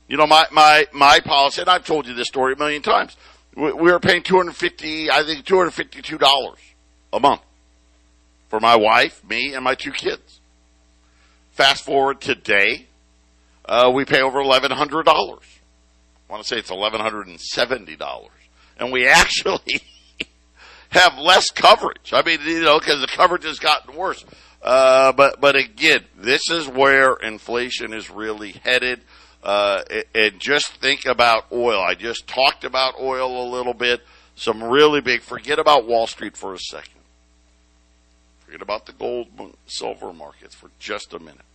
You 0.10 0.18
know, 0.18 0.28
my, 0.28 0.46
my, 0.52 0.88
my 0.92 1.22
policy, 1.22 1.62
and 1.62 1.70
I've 1.70 1.86
told 1.86 2.06
you 2.06 2.16
this 2.16 2.28
story 2.28 2.52
a 2.52 2.58
million 2.58 2.82
times. 2.82 3.16
We, 3.56 3.72
we 3.72 3.92
were 3.94 4.02
paying 4.02 4.24
250, 4.24 5.10
I 5.10 5.24
think 5.24 5.46
$252 5.46 6.58
a 7.14 7.20
month 7.20 7.42
for 8.50 8.60
my 8.60 8.76
wife, 8.76 9.24
me, 9.28 9.54
and 9.54 9.64
my 9.64 9.76
two 9.76 9.92
kids. 9.92 10.42
Fast 11.52 11.84
forward 11.84 12.20
today, 12.20 12.88
uh, 13.66 13.92
we 13.94 14.06
pay 14.06 14.22
over 14.22 14.40
$1,100. 14.40 15.08
I 15.08 16.34
want 16.34 16.44
to 16.44 16.48
say 16.48 16.58
it's 16.58 16.72
$1,170. 16.72 18.28
And 18.78 18.92
we 18.92 19.08
actually 19.08 19.82
have 20.90 21.18
less 21.18 21.50
coverage. 21.50 22.12
I 22.14 22.24
mean, 22.24 22.40
you 22.46 22.64
know, 22.64 22.80
because 22.80 23.00
the 23.00 23.08
coverage 23.08 23.46
has 23.46 23.60
gotten 23.60 23.96
worse. 23.96 24.24
Uh, 24.62 25.14
but, 25.14 25.40
but 25.40 25.56
again, 25.56 26.04
this 26.18 26.50
is 26.50 26.68
where 26.68 27.14
inflation 27.16 27.94
is 27.94 28.10
really 28.10 28.52
headed. 28.52 29.02
Uh, 29.44 29.82
and 30.14 30.40
just 30.40 30.74
think 30.82 31.06
about 31.06 31.46
oil. 31.52 31.82
I 31.82 31.96
just 31.96 32.28
talked 32.28 32.64
about 32.64 32.96
oil 33.00 33.44
a 33.44 33.50
little 33.50 33.74
bit. 33.74 34.02
Some 34.36 34.64
really 34.64 35.02
big, 35.02 35.22
forget 35.22 35.58
about 35.58 35.88
Wall 35.88 36.06
Street 36.06 36.38
for 36.38 36.54
a 36.54 36.60
second. 36.60 37.01
Forget 38.52 38.64
about 38.64 38.86
the 38.86 38.92
gold, 38.92 39.28
silver 39.66 40.12
markets 40.12 40.54
for 40.54 40.72
just 40.78 41.14
a 41.14 41.20
minute. 41.20 41.46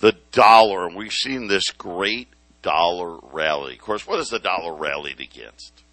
The 0.00 0.16
dollar, 0.32 0.88
and 0.88 0.96
we've 0.96 1.12
seen 1.12 1.46
this 1.46 1.70
great 1.70 2.26
dollar 2.62 3.20
rally. 3.30 3.74
Of 3.74 3.80
course, 3.80 4.08
what 4.08 4.18
is 4.18 4.30
the 4.30 4.40
dollar 4.40 4.74
rallied 4.74 5.20
against? 5.20 5.84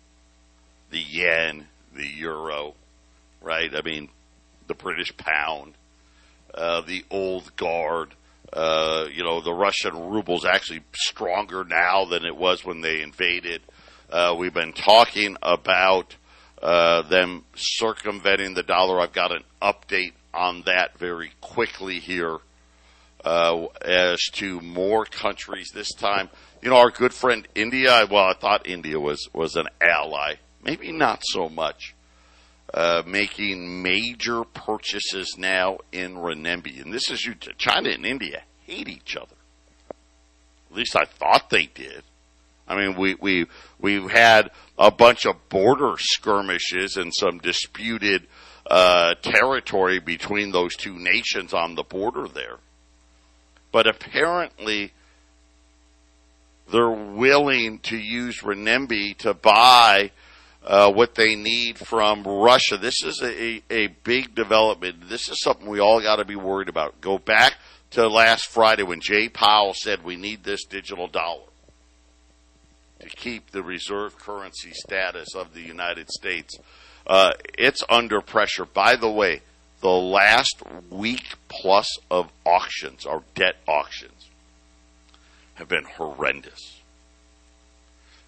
The 0.89 0.97
yen, 0.97 1.67
the 1.93 2.07
euro, 2.07 2.73
right? 3.43 3.69
I 3.75 3.83
mean, 3.83 4.09
the 4.65 4.73
British 4.73 5.15
pound, 5.17 5.75
uh, 6.55 6.81
the 6.81 7.05
old 7.11 7.55
guard. 7.57 8.15
Uh, 8.51 9.05
you 9.13 9.23
know, 9.23 9.39
the 9.39 9.53
Russian 9.53 10.09
ruble 10.09 10.37
is 10.37 10.45
actually 10.45 10.81
stronger 10.95 11.63
now 11.63 12.05
than 12.05 12.25
it 12.25 12.35
was 12.35 12.65
when 12.65 12.81
they 12.81 13.03
invaded. 13.03 13.61
Uh, 14.09 14.33
we've 14.35 14.55
been 14.55 14.73
talking 14.73 15.37
about 15.43 16.15
uh, 16.61 17.03
them 17.03 17.45
circumventing 17.55 18.53
the 18.53 18.63
dollar. 18.63 18.99
I've 18.99 19.13
got 19.13 19.31
an 19.31 19.43
update 19.61 20.13
on 20.33 20.63
that 20.65 20.97
very 20.97 21.31
quickly 21.41 21.99
here 21.99 22.37
uh, 23.23 23.65
as 23.81 24.21
to 24.33 24.61
more 24.61 25.05
countries 25.05 25.71
this 25.73 25.93
time. 25.93 26.29
You 26.61 26.69
know, 26.69 26.77
our 26.77 26.91
good 26.91 27.13
friend 27.13 27.47
India. 27.55 28.05
Well, 28.09 28.25
I 28.25 28.33
thought 28.33 28.67
India 28.67 28.99
was 28.99 29.29
was 29.33 29.55
an 29.55 29.67
ally, 29.81 30.35
maybe 30.63 30.91
not 30.91 31.21
so 31.23 31.49
much. 31.49 31.95
Uh, 32.71 33.01
making 33.07 33.81
major 33.81 34.43
purchases 34.43 35.35
now 35.39 35.79
in 35.91 36.15
renminbi, 36.15 36.79
and 36.79 36.93
this 36.93 37.09
is 37.09 37.25
you. 37.25 37.33
China 37.57 37.89
and 37.89 38.05
India 38.05 38.43
hate 38.67 38.87
each 38.87 39.15
other. 39.15 39.35
At 40.69 40.77
least 40.77 40.95
I 40.95 41.05
thought 41.05 41.49
they 41.49 41.65
did. 41.65 42.03
I 42.69 42.75
mean, 42.75 42.95
we 42.95 43.15
we 43.15 43.47
we've 43.79 44.09
had 44.09 44.51
a 44.77 44.91
bunch 44.91 45.25
of 45.25 45.49
border 45.49 45.95
skirmishes 45.97 46.95
and 46.95 47.11
some 47.13 47.39
disputed 47.39 48.27
uh, 48.69 49.15
territory 49.15 49.99
between 49.99 50.51
those 50.51 50.75
two 50.75 50.97
nations 50.97 51.53
on 51.53 51.73
the 51.73 51.83
border 51.83 52.27
there. 52.27 52.57
But 53.71 53.87
apparently, 53.87 54.93
they're 56.71 56.89
willing 56.91 57.79
to 57.79 57.97
use 57.97 58.41
renminbi 58.41 59.17
to 59.17 59.33
buy 59.33 60.11
uh, 60.63 60.91
what 60.91 61.15
they 61.15 61.35
need 61.35 61.79
from 61.79 62.23
Russia. 62.23 62.77
This 62.77 63.03
is 63.03 63.21
a, 63.23 63.63
a 63.71 63.87
big 64.03 64.35
development. 64.35 65.09
This 65.09 65.29
is 65.29 65.41
something 65.41 65.67
we 65.67 65.79
all 65.79 66.01
got 66.01 66.17
to 66.17 66.25
be 66.25 66.35
worried 66.35 66.69
about. 66.69 67.01
Go 67.01 67.17
back 67.17 67.55
to 67.91 68.07
last 68.07 68.45
Friday 68.45 68.83
when 68.83 69.01
Jay 69.01 69.27
Powell 69.29 69.73
said 69.73 70.03
we 70.03 70.15
need 70.15 70.43
this 70.43 70.65
digital 70.65 71.07
dollar 71.07 71.48
to 72.99 73.09
keep 73.09 73.51
the 73.51 73.63
reserve 73.63 74.17
currency 74.17 74.71
status 74.73 75.35
of 75.35 75.53
the 75.53 75.61
United 75.61 76.09
States. 76.09 76.57
Uh, 77.07 77.31
it's 77.57 77.83
under 77.89 78.21
pressure. 78.21 78.65
By 78.65 78.95
the 78.95 79.09
way, 79.09 79.41
the 79.81 79.89
last 79.89 80.61
week 80.89 81.35
plus 81.47 81.87
of 82.11 82.29
auctions, 82.45 83.05
our 83.05 83.23
debt 83.35 83.55
auctions, 83.67 84.29
have 85.55 85.69
been 85.69 85.85
horrendous. 85.85 86.79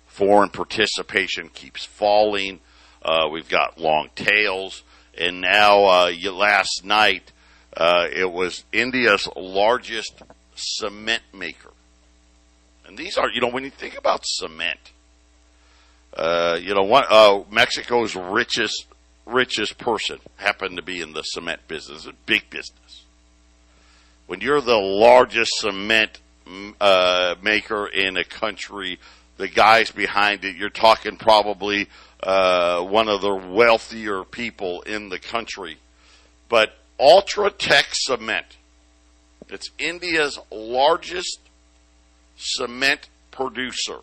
Foreign 0.08 0.50
participation 0.50 1.50
keeps 1.50 1.86
falling. 1.86 2.60
Uh, 3.02 3.28
we've 3.32 3.50
got 3.50 3.80
long 3.80 4.10
tails. 4.16 4.84
And 5.18 5.42
now, 5.42 5.86
uh, 5.86 6.12
last 6.32 6.84
night, 6.86 7.32
uh, 7.76 8.08
it 8.12 8.32
was 8.32 8.64
India's 8.72 9.28
largest 9.36 10.22
cement 10.56 11.24
maker 11.34 11.72
and 12.92 12.98
these 12.98 13.18
are, 13.18 13.30
you 13.30 13.40
know, 13.40 13.48
when 13.48 13.64
you 13.64 13.70
think 13.70 13.98
about 13.98 14.26
cement, 14.26 14.92
uh, 16.14 16.60
you 16.62 16.76
know, 16.76 16.84
one, 16.84 17.06
uh, 17.10 17.40
Mexico's 17.50 18.18
richest 18.18 18.86
richest 19.26 19.78
person 19.78 20.20
happened 20.36 20.76
to 20.76 20.84
be 20.84 21.00
in 21.00 21.14
the 21.14 21.22
cement 21.22 21.66
business, 21.70 22.06
a 22.06 22.12
big 22.26 22.50
business. 22.50 23.06
When 24.28 24.42
you're 24.42 24.60
the 24.60 24.76
largest 24.76 25.54
cement 25.60 26.20
uh, 26.82 27.36
maker 27.42 27.88
in 27.88 28.18
a 28.18 28.26
country, 28.26 29.00
the 29.38 29.48
guys 29.48 29.90
behind 29.90 30.44
it, 30.44 30.58
you're 30.58 30.70
talking 30.70 31.16
probably 31.16 31.88
uh, 32.22 32.82
one 32.82 33.08
of 33.08 33.22
the 33.22 33.34
wealthier 33.34 34.26
people 34.26 34.82
in 34.82 35.08
the 35.08 35.20
country. 35.20 35.78
But 36.50 36.74
Ultratech 37.00 37.94
Cement, 37.94 38.58
it's 39.48 39.70
India's 39.80 40.38
largest 40.52 41.40
cement 42.42 43.08
producer 43.30 44.00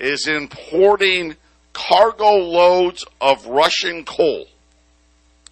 is 0.00 0.26
importing 0.26 1.36
cargo 1.72 2.34
loads 2.36 3.04
of 3.20 3.46
Russian 3.46 4.04
coal. 4.04 4.46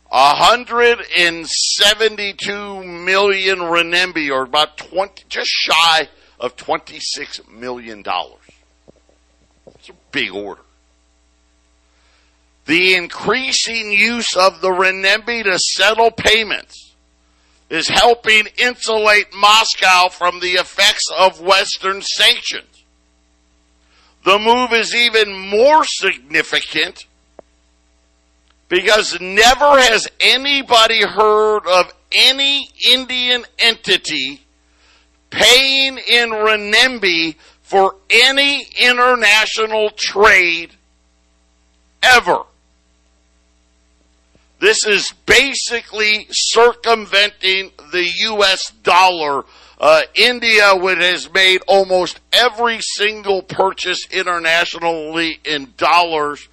172 0.08 2.84
million 2.84 3.58
renminbi, 3.58 4.30
or 4.30 4.42
about 4.42 4.76
20, 4.78 5.24
just 5.28 5.50
shy 5.50 6.08
of 6.40 6.56
26 6.56 7.42
million 7.50 8.02
dollars. 8.02 8.40
It's 9.66 9.90
a 9.90 9.94
big 10.12 10.32
order. 10.32 10.62
The 12.64 12.94
increasing 12.94 13.92
use 13.92 14.36
of 14.36 14.60
the 14.60 14.68
renminbi 14.68 15.44
to 15.44 15.58
settle 15.58 16.10
payments 16.10 16.94
is 17.70 17.88
helping 17.88 18.46
insulate 18.56 19.34
Moscow 19.34 20.08
from 20.08 20.40
the 20.40 20.52
effects 20.52 21.04
of 21.16 21.40
Western 21.40 22.02
sanctions. 22.02 22.77
The 24.28 24.38
move 24.38 24.74
is 24.74 24.94
even 24.94 25.32
more 25.32 25.84
significant 25.84 27.06
because 28.68 29.18
never 29.22 29.80
has 29.80 30.06
anybody 30.20 31.00
heard 31.00 31.66
of 31.66 31.90
any 32.12 32.68
Indian 32.90 33.46
entity 33.58 34.42
paying 35.30 35.96
in 35.96 36.28
renminbi 36.28 37.36
for 37.62 37.94
any 38.10 38.66
international 38.78 39.92
trade 39.96 40.72
ever. 42.02 42.42
This 44.60 44.84
is 44.86 45.10
basically 45.24 46.26
circumventing 46.28 47.70
the 47.92 48.06
U.S. 48.24 48.72
dollar. 48.82 49.46
Uh, 49.80 50.02
India, 50.14 50.74
which 50.74 50.98
has 50.98 51.32
made 51.32 51.62
almost 51.68 52.18
every 52.32 52.80
single 52.80 53.42
purchase 53.42 54.08
internationally 54.10 55.38
in 55.44 55.72
dollars, 55.76 56.48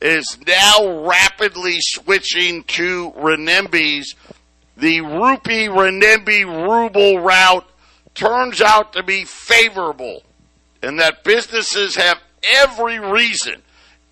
is 0.00 0.38
now 0.46 1.04
rapidly 1.06 1.76
switching 1.78 2.62
to 2.64 3.10
renminbis. 3.12 4.14
The 4.76 5.00
rupee 5.00 5.66
renminbi 5.66 6.44
ruble 6.44 7.18
route 7.18 7.66
turns 8.14 8.60
out 8.60 8.92
to 8.92 9.02
be 9.02 9.24
favorable, 9.24 10.22
and 10.80 11.00
that 11.00 11.24
businesses 11.24 11.96
have 11.96 12.18
every 12.42 13.00
reason 13.00 13.62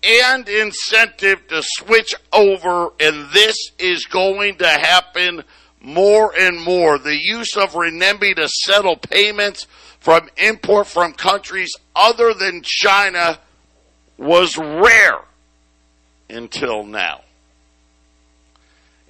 and 0.03 0.47
incentive 0.47 1.47
to 1.47 1.61
switch 1.63 2.13
over, 2.31 2.89
and 2.99 3.31
this 3.31 3.55
is 3.79 4.05
going 4.05 4.57
to 4.57 4.67
happen 4.67 5.43
more 5.81 6.33
and 6.37 6.61
more. 6.61 6.97
The 6.97 7.17
use 7.17 7.55
of 7.55 7.73
renminbi 7.73 8.35
to 8.35 8.47
settle 8.47 8.97
payments 8.97 9.67
from 9.99 10.29
import 10.37 10.87
from 10.87 11.13
countries 11.13 11.75
other 11.95 12.33
than 12.33 12.61
China 12.63 13.39
was 14.17 14.57
rare 14.57 15.21
until 16.29 16.83
now. 16.83 17.21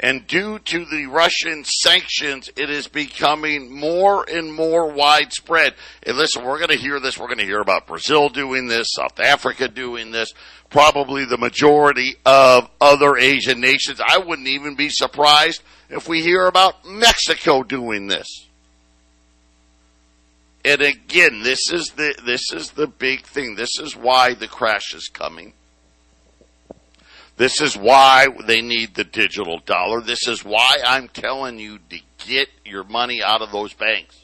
And 0.02 0.26
due 0.28 0.60
to 0.60 0.86
the 0.86 1.08
Russian 1.08 1.66
sanctions, 1.66 2.50
it 2.56 2.70
is 2.70 2.88
becoming 2.88 3.70
more 3.70 4.26
and 4.30 4.54
more 4.54 4.90
widespread. 4.90 5.76
And 6.04 6.18
listen, 6.18 6.46
we're 6.46 6.58
going 6.58 6.70
to 6.70 6.78
hear 6.78 7.02
this. 7.02 7.18
We're 7.18 7.28
going 7.28 7.40
to 7.40 7.46
hear 7.46 7.60
about 7.60 7.86
Brazil 7.86 8.30
doing 8.30 8.68
this, 8.68 8.94
South 8.94 9.20
Africa 9.20 9.68
doing 9.68 10.12
this, 10.12 10.34
probably 10.70 11.26
the 11.26 11.38
majority 11.38 12.16
of 12.26 12.70
other 12.80 13.18
Asian 13.18 13.60
nations. 13.60 14.00
I 14.06 14.20
wouldn't 14.20 14.48
even 14.48 14.76
be 14.76 14.90
surprised 14.90 15.62
if 15.90 16.08
we 16.08 16.22
hear 16.22 16.46
about 16.46 16.86
Mexico 16.86 17.64
doing 17.64 18.08
this. 18.08 18.46
And 20.66 20.82
again, 20.82 21.42
this 21.42 21.72
is 21.72 21.92
the 21.96 22.16
this 22.26 22.52
is 22.52 22.72
the 22.72 22.88
big 22.88 23.24
thing. 23.24 23.56
This 23.56 23.80
is 23.80 23.96
why 23.96 24.34
the 24.34 24.48
crash 24.48 24.94
is 24.94 25.08
coming. 25.08 25.54
This 27.38 27.62
is 27.62 27.78
why 27.78 28.28
they 28.46 28.62
need 28.62 28.96
the 28.96 29.06
digital 29.06 29.60
dollar. 29.60 30.02
This 30.02 30.28
is 30.28 30.44
why 30.44 30.80
I'm 30.86 31.08
telling 31.08 31.58
you 31.58 31.80
to 31.90 32.00
get 32.28 32.50
your 32.66 32.84
money 32.84 33.24
out 33.24 33.42
of 33.42 33.54
those 33.54 33.74
banks. 33.74 34.20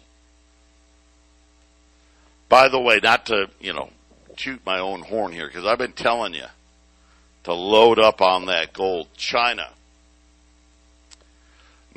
By 2.50 2.68
the 2.68 2.80
way, 2.80 3.00
not 3.02 3.28
to, 3.28 3.48
you 3.62 3.74
know, 3.74 3.90
toot 4.36 4.66
my 4.66 4.80
own 4.80 5.02
horn 5.02 5.32
here 5.32 5.48
because 5.48 5.66
I've 5.66 5.78
been 5.78 5.94
telling 5.94 6.34
you 6.34 6.48
to 7.44 7.54
load 7.54 8.00
up 8.00 8.22
on 8.22 8.46
that 8.46 8.74
gold. 8.74 9.08
China. 9.16 9.70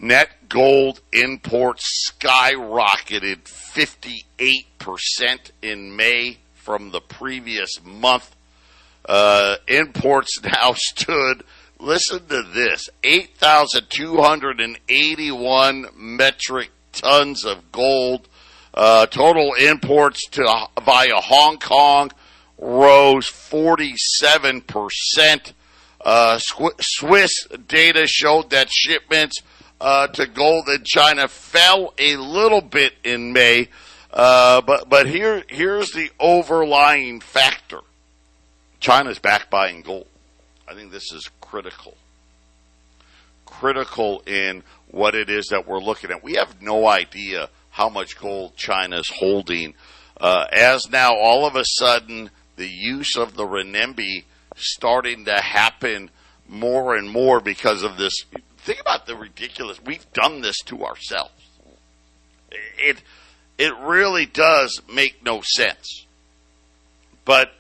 Net 0.01 0.49
gold 0.49 1.01
imports 1.13 2.13
skyrocketed 2.13 3.43
58% 3.45 5.51
in 5.63 5.97
May 5.97 6.39
from 6.55 6.93
the 6.93 7.01
previous 7.01 7.83
month 7.83 8.37
uh, 9.09 9.57
imports 9.67 10.41
now 10.43 10.75
stood, 10.75 11.43
listen 11.81 12.27
to 12.27 12.43
this, 12.43 12.89
8,281 13.03 15.87
metric 15.97 16.71
tons 16.93 17.45
of 17.45 17.73
gold. 17.73 18.29
Uh, 18.75 19.07
total 19.07 19.55
imports 19.55 20.29
to 20.31 20.69
via 20.85 21.17
Hong 21.17 21.59
Kong 21.59 22.13
rose 22.59 23.31
47%. 23.31 25.53
Uh, 26.01 26.39
Swiss 26.39 27.49
data 27.67 28.07
showed 28.07 28.51
that 28.51 28.71
shipments 28.71 29.43
uh, 29.81 30.07
to 30.09 30.27
gold 30.27 30.69
in 30.69 30.85
China 30.85 31.29
fell 31.29 31.95
a 31.99 32.17
little 32.17 32.61
bit 32.61 32.95
in 33.05 33.33
May, 33.33 33.69
uh, 34.13 34.61
but 34.61 34.89
but 34.89 35.07
here 35.07 35.45
here's 35.49 35.93
the 35.93 36.11
overlying 36.19 37.21
factor. 37.21 37.81
China's 38.81 39.19
back 39.19 39.51
buying 39.51 39.83
gold. 39.83 40.07
I 40.69 40.75
think 40.75 40.93
this 40.93 41.13
is 41.13 41.29
critical. 41.41 41.97
Critical 43.47 44.23
in 44.27 44.63
what 44.91 45.15
it 45.15 45.31
is 45.31 45.49
that 45.49 45.67
we're 45.67 45.81
looking 45.81 46.11
at. 46.11 46.23
We 46.23 46.35
have 46.35 46.63
no 46.63 46.87
idea 46.87 47.49
how 47.71 47.89
much 47.89 48.19
gold 48.19 48.57
China's 48.57 49.09
holding. 49.09 49.75
Uh, 50.21 50.47
as 50.53 50.91
now 50.91 51.15
all 51.15 51.47
of 51.47 51.55
a 51.55 51.65
sudden 51.65 52.31
the 52.59 52.69
use 52.69 53.17
of 53.17 53.35
the 53.35 53.45
renminbi 53.45 54.25
starting 54.57 55.25
to 55.25 55.41
happen 55.41 56.11
more 56.47 56.97
and 56.97 57.09
more 57.09 57.41
because 57.41 57.83
of 57.83 57.97
this. 57.97 58.13
Think 58.59 58.81
about 58.81 59.07
the 59.07 59.17
ridiculous. 59.17 59.83
We've 59.83 60.11
done 60.13 60.43
this 60.43 60.59
to 60.67 60.85
ourselves. 60.85 61.33
It 62.79 63.03
it 63.57 63.75
really 63.79 64.27
does 64.27 64.83
make 64.93 65.25
no 65.25 65.41
sense. 65.43 66.05
But 67.25 67.53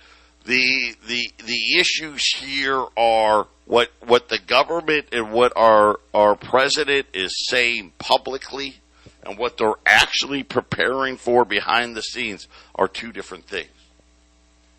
the 0.44 0.94
the 1.06 1.30
the 1.44 1.78
issues 1.78 2.26
here 2.36 2.84
are 2.96 3.46
what 3.66 3.90
what 4.06 4.28
the 4.28 4.38
government 4.38 5.06
and 5.12 5.30
what 5.30 5.52
our 5.56 6.00
our 6.12 6.34
president 6.34 7.06
is 7.14 7.46
saying 7.48 7.92
publicly 7.98 8.76
and 9.22 9.38
what 9.38 9.58
they're 9.58 9.74
actually 9.86 10.42
preparing 10.42 11.16
for 11.16 11.44
behind 11.44 11.94
the 11.94 12.02
scenes 12.02 12.48
are 12.74 12.88
two 12.88 13.12
different 13.12 13.44
things. 13.44 13.68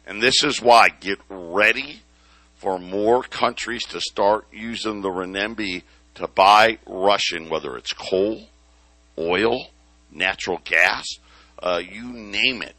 And 0.10 0.24
this 0.24 0.44
is 0.44 0.60
why 0.60 0.90
get 0.90 1.20
ready 1.30 2.02
for 2.56 2.80
more 2.80 3.22
countries 3.22 3.86
to 3.86 4.02
start 4.02 4.48
using 4.52 5.02
the 5.02 5.10
renminbi 5.10 5.84
to 6.16 6.28
buy 6.28 6.80
Russian, 6.88 7.48
whether 7.48 7.78
it's 7.78 7.94
coal, 7.94 8.48
oil, 9.20 9.68
natural 10.12 10.62
gas, 10.66 11.06
uh, 11.62 11.80
you 11.88 12.12
name 12.12 12.64
it 12.64 12.76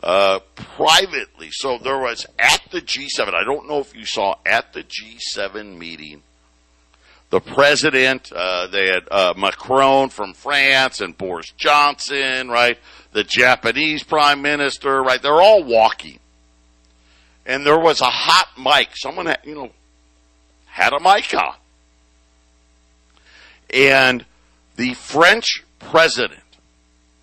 uh, 0.00 0.38
privately. 0.54 1.48
So 1.50 1.76
there 1.76 1.98
was 1.98 2.24
at 2.38 2.62
the 2.70 2.82
G7, 2.82 3.34
I 3.34 3.42
don't 3.42 3.66
know 3.66 3.80
if 3.80 3.96
you 3.96 4.06
saw 4.06 4.36
at 4.46 4.72
the 4.72 4.84
G7 4.84 5.76
meeting, 5.76 6.22
the 7.30 7.40
president, 7.40 8.30
uh, 8.30 8.68
they 8.68 8.86
had 8.86 9.08
uh, 9.10 9.34
Macron 9.36 10.08
from 10.08 10.34
France 10.34 11.00
and 11.00 11.18
Boris 11.18 11.50
Johnson, 11.56 12.48
right? 12.48 12.78
The 13.10 13.24
Japanese 13.24 14.04
prime 14.04 14.40
minister, 14.40 15.02
right? 15.02 15.20
They're 15.20 15.42
all 15.42 15.64
walking. 15.64 16.20
And 17.48 17.66
there 17.66 17.80
was 17.80 18.00
a 18.00 18.10
hot 18.10 18.48
mic. 18.56 18.90
Someone, 18.94 19.26
had, 19.26 19.40
you 19.42 19.56
know, 19.56 19.70
had 20.66 20.92
a 20.92 21.00
mic 21.00 21.34
on. 21.34 21.56
And 23.74 24.24
the 24.76 24.94
French 24.94 25.64
president 25.80 26.42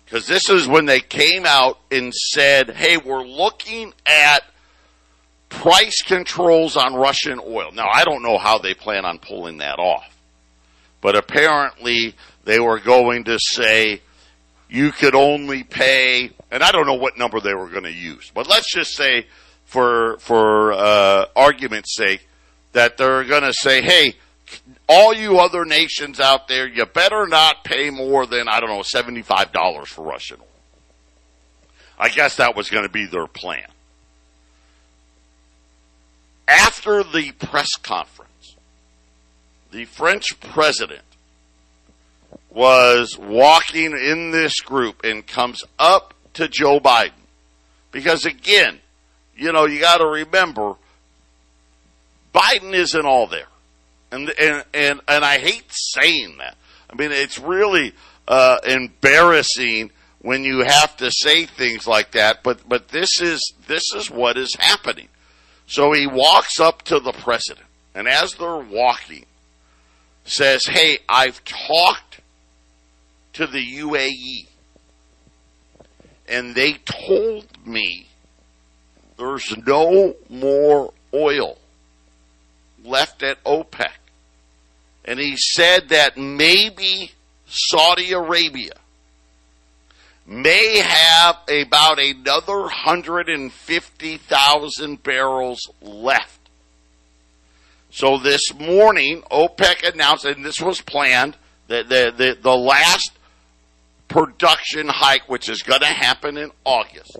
because 0.06 0.28
this 0.28 0.48
is 0.48 0.68
when 0.68 0.86
they 0.86 1.00
came 1.00 1.44
out 1.44 1.80
and 1.90 2.14
said, 2.14 2.70
hey, 2.70 2.96
we're 2.96 3.26
looking 3.26 3.92
at 4.06 4.44
price 5.48 6.00
controls 6.02 6.76
on 6.76 6.94
Russian 6.94 7.40
oil. 7.44 7.72
Now, 7.72 7.88
I 7.92 8.04
don't 8.04 8.22
know 8.22 8.38
how 8.38 8.58
they 8.58 8.72
plan 8.72 9.04
on 9.04 9.18
pulling 9.18 9.58
that 9.58 9.80
off, 9.80 10.16
but 11.00 11.16
apparently 11.16 12.14
they 12.44 12.60
were 12.60 12.78
going 12.78 13.24
to 13.24 13.38
say 13.40 14.00
you 14.70 14.92
could 14.92 15.16
only 15.16 15.64
pay, 15.64 16.30
and 16.52 16.62
I 16.62 16.70
don't 16.70 16.86
know 16.86 16.94
what 16.94 17.18
number 17.18 17.40
they 17.40 17.54
were 17.54 17.68
going 17.68 17.84
to 17.84 17.92
use, 17.92 18.30
but 18.32 18.48
let's 18.48 18.72
just 18.72 18.94
say 18.94 19.26
for, 19.66 20.18
for, 20.18 20.72
uh, 20.72 21.26
argument's 21.36 21.94
sake, 21.94 22.26
that 22.72 22.96
they're 22.96 23.24
going 23.24 23.42
to 23.42 23.52
say, 23.52 23.82
hey, 23.82 24.14
all 24.88 25.14
you 25.14 25.38
other 25.38 25.64
nations 25.64 26.20
out 26.20 26.48
there, 26.48 26.66
you 26.66 26.84
better 26.86 27.26
not 27.26 27.64
pay 27.64 27.90
more 27.90 28.26
than, 28.26 28.48
I 28.48 28.60
don't 28.60 28.68
know, 28.68 28.80
$75 28.80 29.86
for 29.86 30.04
Russian 30.04 30.38
oil. 30.40 30.46
I 31.98 32.08
guess 32.08 32.36
that 32.36 32.56
was 32.56 32.70
going 32.70 32.84
to 32.84 32.90
be 32.90 33.06
their 33.06 33.26
plan. 33.26 33.66
After 36.46 37.02
the 37.02 37.32
press 37.32 37.70
conference, 37.82 38.56
the 39.72 39.84
French 39.84 40.38
president 40.40 41.02
was 42.50 43.18
walking 43.18 43.92
in 43.92 44.30
this 44.30 44.60
group 44.60 45.04
and 45.04 45.26
comes 45.26 45.64
up 45.78 46.14
to 46.34 46.48
Joe 46.48 46.78
Biden. 46.78 47.10
Because 47.90 48.24
again, 48.24 48.78
you 49.36 49.52
know, 49.52 49.66
you 49.66 49.80
got 49.80 49.98
to 49.98 50.06
remember, 50.06 50.74
Biden 52.34 52.72
isn't 52.74 53.06
all 53.06 53.26
there. 53.26 53.46
And, 54.10 54.32
and, 54.38 54.64
and, 54.72 55.00
and 55.08 55.24
I 55.24 55.38
hate 55.38 55.64
saying 55.68 56.36
that. 56.38 56.56
I 56.90 56.96
mean, 56.96 57.12
it's 57.12 57.38
really 57.38 57.92
uh, 58.28 58.58
embarrassing 58.64 59.90
when 60.26 60.42
you 60.44 60.64
have 60.64 60.96
to 60.96 61.10
say 61.10 61.46
things 61.46 61.86
like 61.86 62.12
that. 62.12 62.42
But 62.42 62.68
but 62.68 62.88
this 62.88 63.20
is 63.20 63.52
this 63.66 63.84
is 63.94 64.10
what 64.10 64.36
is 64.36 64.54
happening. 64.58 65.08
So 65.66 65.92
he 65.92 66.06
walks 66.06 66.60
up 66.60 66.82
to 66.82 67.00
the 67.00 67.12
president, 67.12 67.66
and 67.94 68.08
as 68.08 68.34
they're 68.34 68.58
walking, 68.58 69.24
says, 70.24 70.64
"Hey, 70.66 70.98
I've 71.08 71.42
talked 71.44 72.20
to 73.34 73.46
the 73.46 73.64
UAE, 73.78 74.48
and 76.28 76.54
they 76.54 76.74
told 76.84 77.46
me 77.66 78.06
there's 79.18 79.54
no 79.66 80.14
more 80.28 80.92
oil 81.14 81.58
left 82.84 83.22
at 83.22 83.42
OPEC." 83.44 83.92
And 85.04 85.20
he 85.20 85.36
said 85.36 85.90
that 85.90 86.16
maybe 86.16 87.12
Saudi 87.46 88.12
Arabia 88.12 88.72
may 90.26 90.78
have 90.78 91.36
about 91.48 92.00
another 92.00 92.62
150,000 92.62 95.02
barrels 95.02 95.70
left. 95.80 96.40
So 97.90 98.18
this 98.18 98.52
morning, 98.58 99.22
OPEC 99.30 99.94
announced, 99.94 100.24
and 100.24 100.44
this 100.44 100.60
was 100.60 100.80
planned, 100.80 101.36
that 101.68 101.88
the, 101.88 102.12
the, 102.16 102.36
the 102.42 102.56
last 102.56 103.12
production 104.08 104.88
hike, 104.88 105.28
which 105.28 105.48
is 105.48 105.62
going 105.62 105.80
to 105.80 105.86
happen 105.86 106.36
in 106.36 106.50
August. 106.64 107.16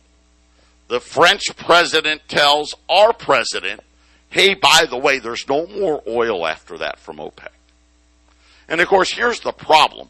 The 0.88 1.00
French 1.00 1.44
president 1.56 2.22
tells 2.28 2.74
our 2.88 3.12
president, 3.12 3.80
hey, 4.28 4.54
by 4.54 4.86
the 4.88 4.96
way, 4.96 5.18
there's 5.18 5.48
no 5.48 5.66
more 5.66 6.02
oil 6.06 6.46
after 6.46 6.78
that 6.78 6.98
from 6.98 7.16
OPEC. 7.16 7.48
And 8.68 8.80
of 8.80 8.88
course, 8.88 9.12
here's 9.12 9.40
the 9.40 9.52
problem. 9.52 10.08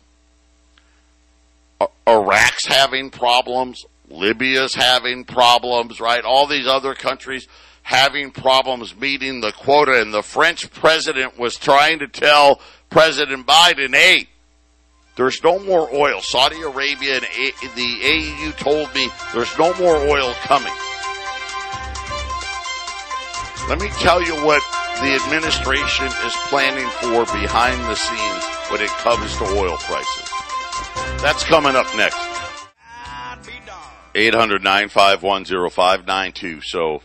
Uh, 1.81 1.87
Iraq's 2.07 2.67
having 2.67 3.11
problems. 3.11 3.85
Libya's 4.09 4.75
having 4.75 5.25
problems, 5.25 6.01
right? 6.01 6.25
All 6.25 6.47
these 6.47 6.67
other 6.67 6.95
countries 6.95 7.49
having 7.83 8.31
problems 8.31 8.97
meeting 8.97 9.41
the 9.41 9.53
quota. 9.53 10.01
And 10.01 10.13
the 10.13 10.23
French 10.23 10.71
president 10.71 11.39
was 11.39 11.57
trying 11.57 12.01
to 12.01 12.09
tell 12.09 12.61
President 12.91 13.47
Biden, 13.47 13.95
hey, 13.95 14.29
there's 15.17 15.43
no 15.43 15.59
more 15.59 15.89
oil. 15.95 16.21
Saudi 16.21 16.61
Arabia 16.61 17.17
and 17.17 17.25
the 17.75 18.01
AU 18.05 18.51
told 18.53 18.95
me 18.95 19.09
there's 19.33 19.59
no 19.59 19.73
more 19.75 19.97
oil 19.97 20.33
coming. 20.43 20.73
Let 23.69 23.81
me 23.81 23.89
tell 23.99 24.23
you 24.23 24.35
what 24.45 24.63
the 25.01 25.19
administration 25.25 26.07
is 26.07 26.35
planning 26.49 26.87
for 27.01 27.25
behind 27.35 27.81
the 27.81 27.97
scenes 27.97 28.45
when 28.71 28.81
it 28.81 28.91
comes 28.91 29.37
to 29.39 29.45
oil 29.45 29.77
prices. 29.79 30.31
That's 31.23 31.43
coming 31.45 31.75
up 31.75 31.87
next. 31.97 32.17
800 34.15 34.63
951 34.63 36.63
So, 36.63 37.03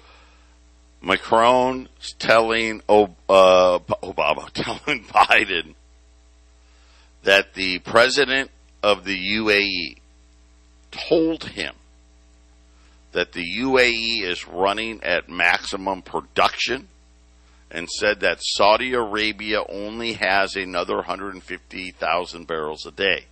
Macron's 1.02 2.14
telling 2.20 2.82
uh, 2.88 3.80
Obama, 3.80 4.50
telling 4.54 5.04
Biden 5.06 5.74
that 7.24 7.54
the 7.54 7.80
president 7.80 8.52
of 8.82 9.06
the 9.06 9.18
UAE 9.18 9.98
told 10.92 11.44
him 11.46 11.76
that 13.12 13.34
the 13.34 13.46
UAE 13.60 14.24
is 14.24 14.48
running 14.48 15.04
at 15.04 15.30
maximum 15.30 16.02
production 16.02 16.88
and 17.70 17.90
said 17.90 18.20
that 18.22 18.40
Saudi 18.42 18.94
Arabia 18.94 19.64
only 19.70 20.14
has 20.14 20.56
another 20.56 20.96
150,000 20.96 22.48
barrels 22.48 22.86
a 22.86 22.92
day. 22.92 23.26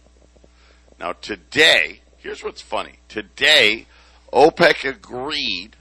Now 1.00 1.14
today, 1.14 2.02
here's 2.18 2.44
what's 2.44 2.62
funny. 2.62 2.96
Today, 3.08 3.86
OPEC 4.32 4.88
agreed 4.88 5.76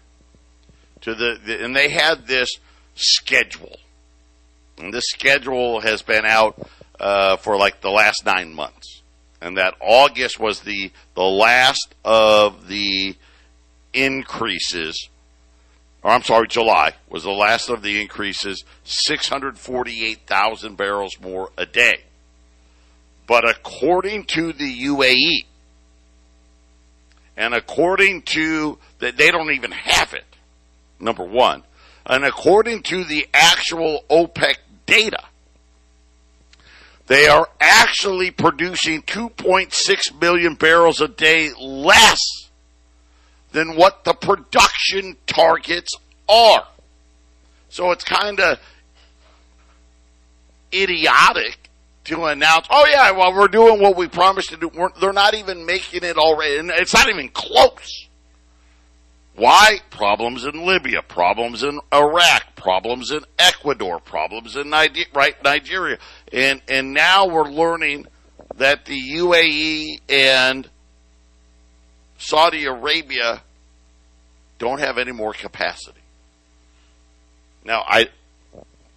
to 1.03 1.15
the, 1.15 1.39
the 1.45 1.65
and 1.65 1.75
they 1.75 1.89
had 1.89 2.27
this 2.27 2.51
schedule. 2.95 3.77
And 4.79 4.95
this 4.95 5.07
schedule 5.09 5.81
has 5.81 6.03
been 6.03 6.25
out 6.25 6.69
uh, 7.01 7.37
for 7.37 7.57
like 7.57 7.81
the 7.81 7.91
last 7.91 8.25
nine 8.25 8.55
months, 8.55 9.03
and 9.41 9.57
that 9.57 9.75
August 9.81 10.39
was 10.39 10.61
the 10.61 10.91
the 11.15 11.23
last 11.23 11.95
of 12.05 12.69
the 12.69 13.17
increases 13.93 15.09
or 16.03 16.11
I'm 16.11 16.23
sorry, 16.23 16.49
July 16.49 16.95
was 17.09 17.25
the 17.25 17.31
last 17.31 17.69
of 17.69 17.83
the 17.83 18.01
increases, 18.01 18.65
648,000 18.85 20.77
barrels 20.77 21.21
more 21.21 21.51
a 21.59 21.67
day. 21.67 22.05
But 23.27 23.49
according 23.49 24.25
to 24.25 24.53
the 24.53 24.85
UAE, 24.87 25.45
and 27.37 27.55
according 27.55 28.23
to 28.23 28.79
that, 29.01 29.17
they 29.17 29.31
don't 29.31 29.53
even 29.53 29.73
have 29.73 30.15
it, 30.15 30.25
number 30.99 31.25
one, 31.25 31.65
and 32.07 32.25
according 32.25 32.85
to 32.85 33.05
the 33.05 33.29
actual 33.35 34.05
OPEC 34.09 34.57
data, 34.87 35.23
they 37.09 37.27
are 37.27 37.49
actually 37.59 38.31
producing 38.31 39.03
2.6 39.03 40.21
million 40.21 40.55
barrels 40.55 41.01
a 41.01 41.09
day 41.09 41.51
less 41.59 42.21
than 43.53 43.77
what 43.77 44.05
the 44.05 44.13
production 44.13 45.17
targets 45.27 45.95
are. 46.29 46.67
So 47.71 47.91
it's 47.93 48.05
kind 48.05 48.39
of 48.41 48.59
idiotic 50.73 51.71
to 52.05 52.25
announce, 52.27 52.67
oh 52.71 52.87
yeah, 52.91 53.11
well 53.13 53.35
we're 53.35 53.49
doing 53.49 53.81
what 53.81 53.97
we 53.97 54.07
promised 54.07 54.51
to 54.51 54.57
do. 54.59 54.69
We're, 54.69 54.91
they're 55.01 55.13
not 55.13 55.35
even 55.35 55.65
making 55.65 56.05
it 56.05 56.19
already, 56.19 56.59
and 56.59 56.71
it's 56.71 56.95
not 56.95 57.09
even 57.09 57.31
close. 57.31 58.08
Why? 59.39 59.79
Problems 59.91 60.45
in 60.45 60.67
Libya, 60.67 61.01
problems 61.01 61.63
in 61.63 61.79
Iraq, 61.95 62.57
problems 62.57 63.13
in 63.13 63.21
Ecuador, 63.39 64.01
problems 64.01 64.57
in 64.57 64.69
Niger- 64.71 65.05
right, 65.15 65.41
Nigeria, 65.45 65.99
and 66.33 66.61
and 66.69 66.93
now 66.93 67.27
we're 67.27 67.49
learning 67.49 68.07
that 68.57 68.85
the 68.85 69.01
UAE 69.01 70.01
and 70.09 70.69
Saudi 72.19 72.65
Arabia 72.65 73.43
don't 74.59 74.81
have 74.81 74.99
any 74.99 75.13
more 75.13 75.33
capacity. 75.33 76.01
Now, 77.65 77.85
I, 77.87 78.09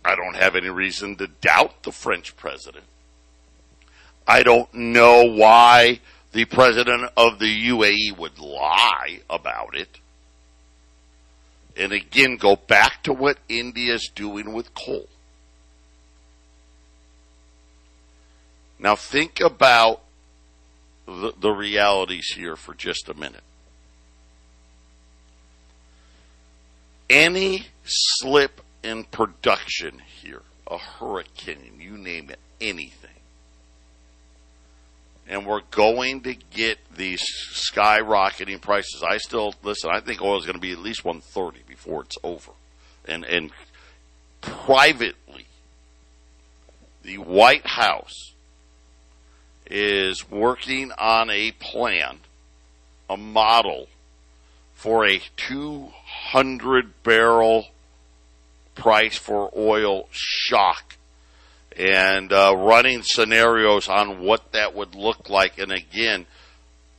I 0.04 0.16
don't 0.16 0.36
have 0.36 0.56
any 0.56 0.70
reason 0.70 1.18
to 1.18 1.28
doubt 1.28 1.84
the 1.84 1.92
French 1.92 2.36
president. 2.36 2.86
I 4.28 4.42
don't 4.42 4.74
know 4.74 5.24
why 5.24 6.00
the 6.32 6.46
president 6.46 7.12
of 7.16 7.38
the 7.38 7.70
UAE 7.70 8.18
would 8.18 8.40
lie 8.40 9.20
about 9.30 9.76
it. 9.76 10.00
And 11.82 11.94
again, 11.94 12.36
go 12.36 12.56
back 12.56 13.02
to 13.04 13.12
what 13.12 13.40
India 13.50 13.96
is 13.96 14.12
doing 14.14 14.54
with 14.54 14.72
coal. 14.76 15.10
Now 18.78 18.96
think 18.96 19.40
about 19.40 20.02
the, 21.08 21.34
the 21.40 21.50
realities 21.50 22.34
here 22.36 22.56
for 22.56 22.76
just 22.76 23.10
a 23.10 23.16
minute. 23.16 23.42
Any 27.10 27.66
slip 27.84 28.62
in 28.84 29.04
production 29.06 30.04
here, 30.22 30.44
a 30.70 30.78
hurricane, 30.78 31.80
you 31.80 31.98
name 31.98 32.30
it, 32.30 32.40
anything. 32.60 33.10
And 35.28 35.46
we're 35.46 35.62
going 35.72 36.22
to 36.24 36.34
get 36.34 36.78
these 36.96 37.22
skyrocketing 37.54 38.60
prices. 38.60 39.02
I 39.02 39.18
still 39.18 39.54
listen. 39.64 39.90
I 39.94 40.02
think 40.02 40.22
oil 40.22 40.38
is 40.38 40.46
going 40.46 40.56
to 40.56 40.62
be 40.62 40.74
at 40.74 40.80
least 40.80 41.06
130 41.06 41.64
before 41.84 42.04
it's 42.04 42.18
over. 42.24 42.52
And 43.08 43.26
and 43.26 43.52
privately, 44.42 45.46
the 47.04 47.18
White 47.18 47.66
House 47.66 48.34
is 49.66 50.30
working 50.30 50.92
on 50.98 51.30
a 51.30 51.52
plan, 51.52 52.20
a 53.10 53.18
model 53.18 53.88
for 54.74 55.06
a 55.08 55.22
200 55.38 57.04
barrel 57.04 57.68
price 58.76 59.18
for 59.18 59.52
oil 59.56 60.08
shock 60.12 60.98
and 61.78 62.34
uh, 62.34 62.54
running 62.58 63.02
scenarios 63.04 63.88
on 63.88 64.22
what 64.22 64.52
that 64.52 64.76
would 64.76 64.94
look 64.94 65.30
like. 65.30 65.58
And 65.58 65.72
again, 65.72 66.26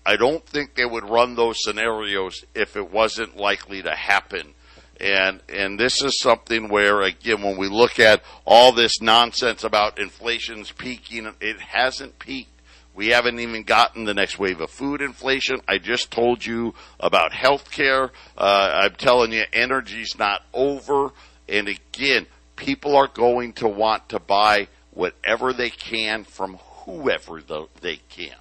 I 0.07 0.16
don't 0.16 0.45
think 0.47 0.75
they 0.75 0.85
would 0.85 1.05
run 1.05 1.35
those 1.35 1.57
scenarios 1.59 2.45
if 2.55 2.77
it 2.77 2.90
wasn't 2.90 3.37
likely 3.37 3.83
to 3.83 3.95
happen. 3.95 4.55
And 5.00 5.40
and 5.48 5.78
this 5.78 6.02
is 6.02 6.20
something 6.20 6.68
where 6.68 7.02
again, 7.02 7.42
when 7.42 7.57
we 7.57 7.68
look 7.68 7.98
at 7.98 8.22
all 8.44 8.72
this 8.72 9.00
nonsense 9.00 9.64
about 9.64 9.98
inflation's 9.98 10.70
peaking, 10.70 11.33
it 11.40 11.61
hasn't 11.61 12.18
peaked. 12.18 12.50
We 12.94 13.09
haven't 13.09 13.40
even 13.40 13.62
gotten 13.62 14.05
the 14.05 14.14
next 14.14 14.38
wave 14.38 14.61
of 14.61 14.70
food 14.70 15.00
inflation. 15.00 15.62
I 15.66 15.78
just 15.78 16.11
told 16.11 16.44
you 16.44 16.74
about 17.00 17.33
healthcare. 17.33 18.11
Uh, 18.37 18.83
I'm 18.85 18.94
telling 18.96 19.33
you, 19.33 19.44
energy's 19.52 20.18
not 20.18 20.42
over. 20.52 21.11
And 21.48 21.68
again, 21.68 22.26
people 22.57 22.94
are 22.96 23.09
going 23.09 23.55
to 23.55 23.68
want 23.68 24.11
to 24.11 24.18
buy 24.18 24.68
whatever 24.90 25.55
they 25.55 25.70
can 25.70 26.24
from 26.24 26.59
whoever 26.85 27.40
the, 27.40 27.66
they 27.81 27.96
can. 28.11 28.37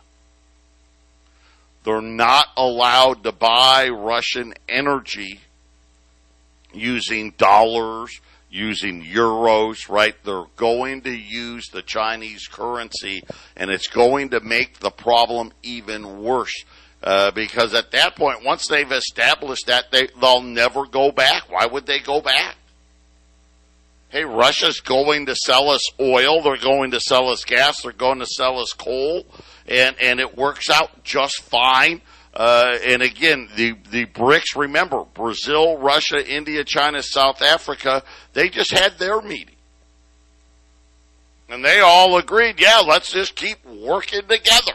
They're 1.83 2.01
not 2.01 2.47
allowed 2.57 3.23
to 3.23 3.31
buy 3.31 3.89
Russian 3.89 4.53
energy 4.67 5.39
using 6.73 7.31
dollars, 7.37 8.19
using 8.49 9.03
euros, 9.03 9.89
right? 9.89 10.15
They're 10.23 10.45
going 10.57 11.01
to 11.01 11.11
use 11.11 11.69
the 11.69 11.81
Chinese 11.81 12.47
currency 12.47 13.23
and 13.55 13.71
it's 13.71 13.87
going 13.87 14.29
to 14.29 14.39
make 14.41 14.79
the 14.79 14.91
problem 14.91 15.53
even 15.63 16.21
worse. 16.21 16.65
Uh, 17.03 17.31
because 17.31 17.73
at 17.73 17.91
that 17.91 18.15
point, 18.15 18.45
once 18.45 18.67
they've 18.67 18.91
established 18.91 19.65
that, 19.67 19.91
they, 19.91 20.07
they'll 20.19 20.41
never 20.43 20.85
go 20.85 21.11
back. 21.11 21.49
Why 21.49 21.65
would 21.65 21.87
they 21.87 21.99
go 21.99 22.21
back? 22.21 22.55
Hey, 24.09 24.25
Russia's 24.25 24.81
going 24.81 25.27
to 25.27 25.35
sell 25.35 25.69
us 25.69 25.81
oil. 25.99 26.41
They're 26.43 26.57
going 26.57 26.91
to 26.91 26.99
sell 26.99 27.29
us 27.29 27.45
gas. 27.45 27.81
They're 27.81 27.93
going 27.93 28.19
to 28.19 28.25
sell 28.25 28.59
us 28.59 28.73
coal. 28.73 29.25
And, 29.67 29.95
and 30.01 30.19
it 30.19 30.37
works 30.37 30.69
out 30.69 31.03
just 31.03 31.41
fine. 31.41 32.01
Uh, 32.33 32.77
and 32.85 33.01
again, 33.01 33.49
the, 33.55 33.75
the 33.89 34.05
BRICS, 34.05 34.55
remember, 34.55 35.03
Brazil, 35.13 35.77
Russia, 35.77 36.25
India, 36.25 36.63
China, 36.63 37.03
South 37.03 37.41
Africa, 37.41 38.03
they 38.33 38.47
just 38.49 38.71
had 38.71 38.97
their 38.97 39.21
meeting. 39.21 39.55
And 41.49 41.65
they 41.65 41.81
all 41.81 42.17
agreed, 42.17 42.59
yeah, 42.59 42.79
let's 42.79 43.11
just 43.11 43.35
keep 43.35 43.57
working 43.65 44.21
together. 44.21 44.73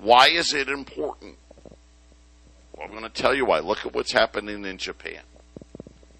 Why 0.00 0.28
is 0.30 0.52
it 0.52 0.68
important? 0.68 1.36
Well, 2.76 2.86
I'm 2.86 2.90
going 2.90 3.04
to 3.04 3.08
tell 3.08 3.34
you 3.34 3.46
why. 3.46 3.60
Look 3.60 3.86
at 3.86 3.94
what's 3.94 4.12
happening 4.12 4.64
in 4.64 4.78
Japan. 4.78 5.20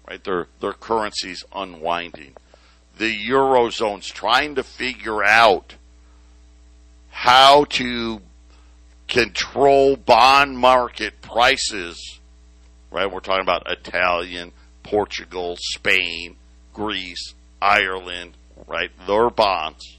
Right? 0.07 0.23
Their, 0.23 0.47
their 0.61 0.71
currency's 0.71 1.43
unwinding. 1.53 2.35
The 2.97 3.13
Eurozone's 3.27 4.07
trying 4.07 4.55
to 4.55 4.63
figure 4.63 5.21
out 5.23 5.75
how 7.09 7.65
to 7.65 8.21
control 9.13 9.95
bond 9.95 10.57
market 10.57 11.21
prices. 11.21 12.19
Right? 12.91 13.09
We're 13.09 13.21
talking 13.21 13.43
about 13.43 13.71
Italian, 13.71 14.51
Portugal, 14.81 15.55
Spain, 15.59 16.35
Greece, 16.73 17.33
Ireland, 17.61 18.33
right? 18.67 18.91
Their 19.07 19.29
bonds 19.29 19.97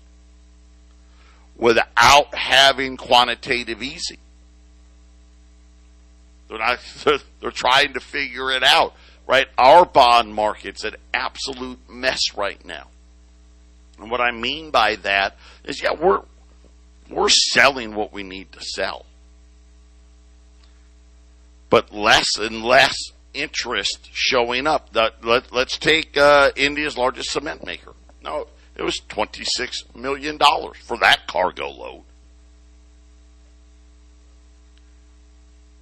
without 1.56 2.34
having 2.34 2.96
quantitative 2.96 3.82
easing. 3.82 4.18
They're 6.48 6.58
not, 6.58 6.80
they're, 7.04 7.18
they're 7.40 7.50
trying 7.50 7.94
to 7.94 8.00
figure 8.00 8.50
it 8.50 8.64
out, 8.64 8.94
right? 9.26 9.46
Our 9.56 9.84
bond 9.84 10.34
market's 10.34 10.84
an 10.84 10.96
absolute 11.12 11.78
mess 11.88 12.36
right 12.36 12.62
now. 12.64 12.88
And 13.98 14.10
what 14.10 14.20
I 14.20 14.32
mean 14.32 14.70
by 14.70 14.96
that 14.96 15.36
is, 15.64 15.80
yeah, 15.80 15.92
we're, 15.92 16.22
we're 17.10 17.28
selling 17.28 17.94
what 17.94 18.12
we 18.12 18.22
need 18.22 18.52
to 18.52 18.60
sell. 18.60 19.06
But 21.70 21.92
less 21.92 22.38
and 22.38 22.62
less 22.62 22.96
interest 23.34 24.08
showing 24.12 24.66
up. 24.66 24.90
Let, 24.94 25.52
us 25.52 25.78
take 25.78 26.16
uh, 26.16 26.50
India's 26.56 26.96
largest 26.96 27.30
cement 27.30 27.66
maker. 27.66 27.92
No, 28.22 28.46
it 28.76 28.82
was 28.82 29.00
$26 29.08 29.94
million 29.94 30.38
for 30.38 30.96
that 30.98 31.26
cargo 31.26 31.68
load. 31.68 32.04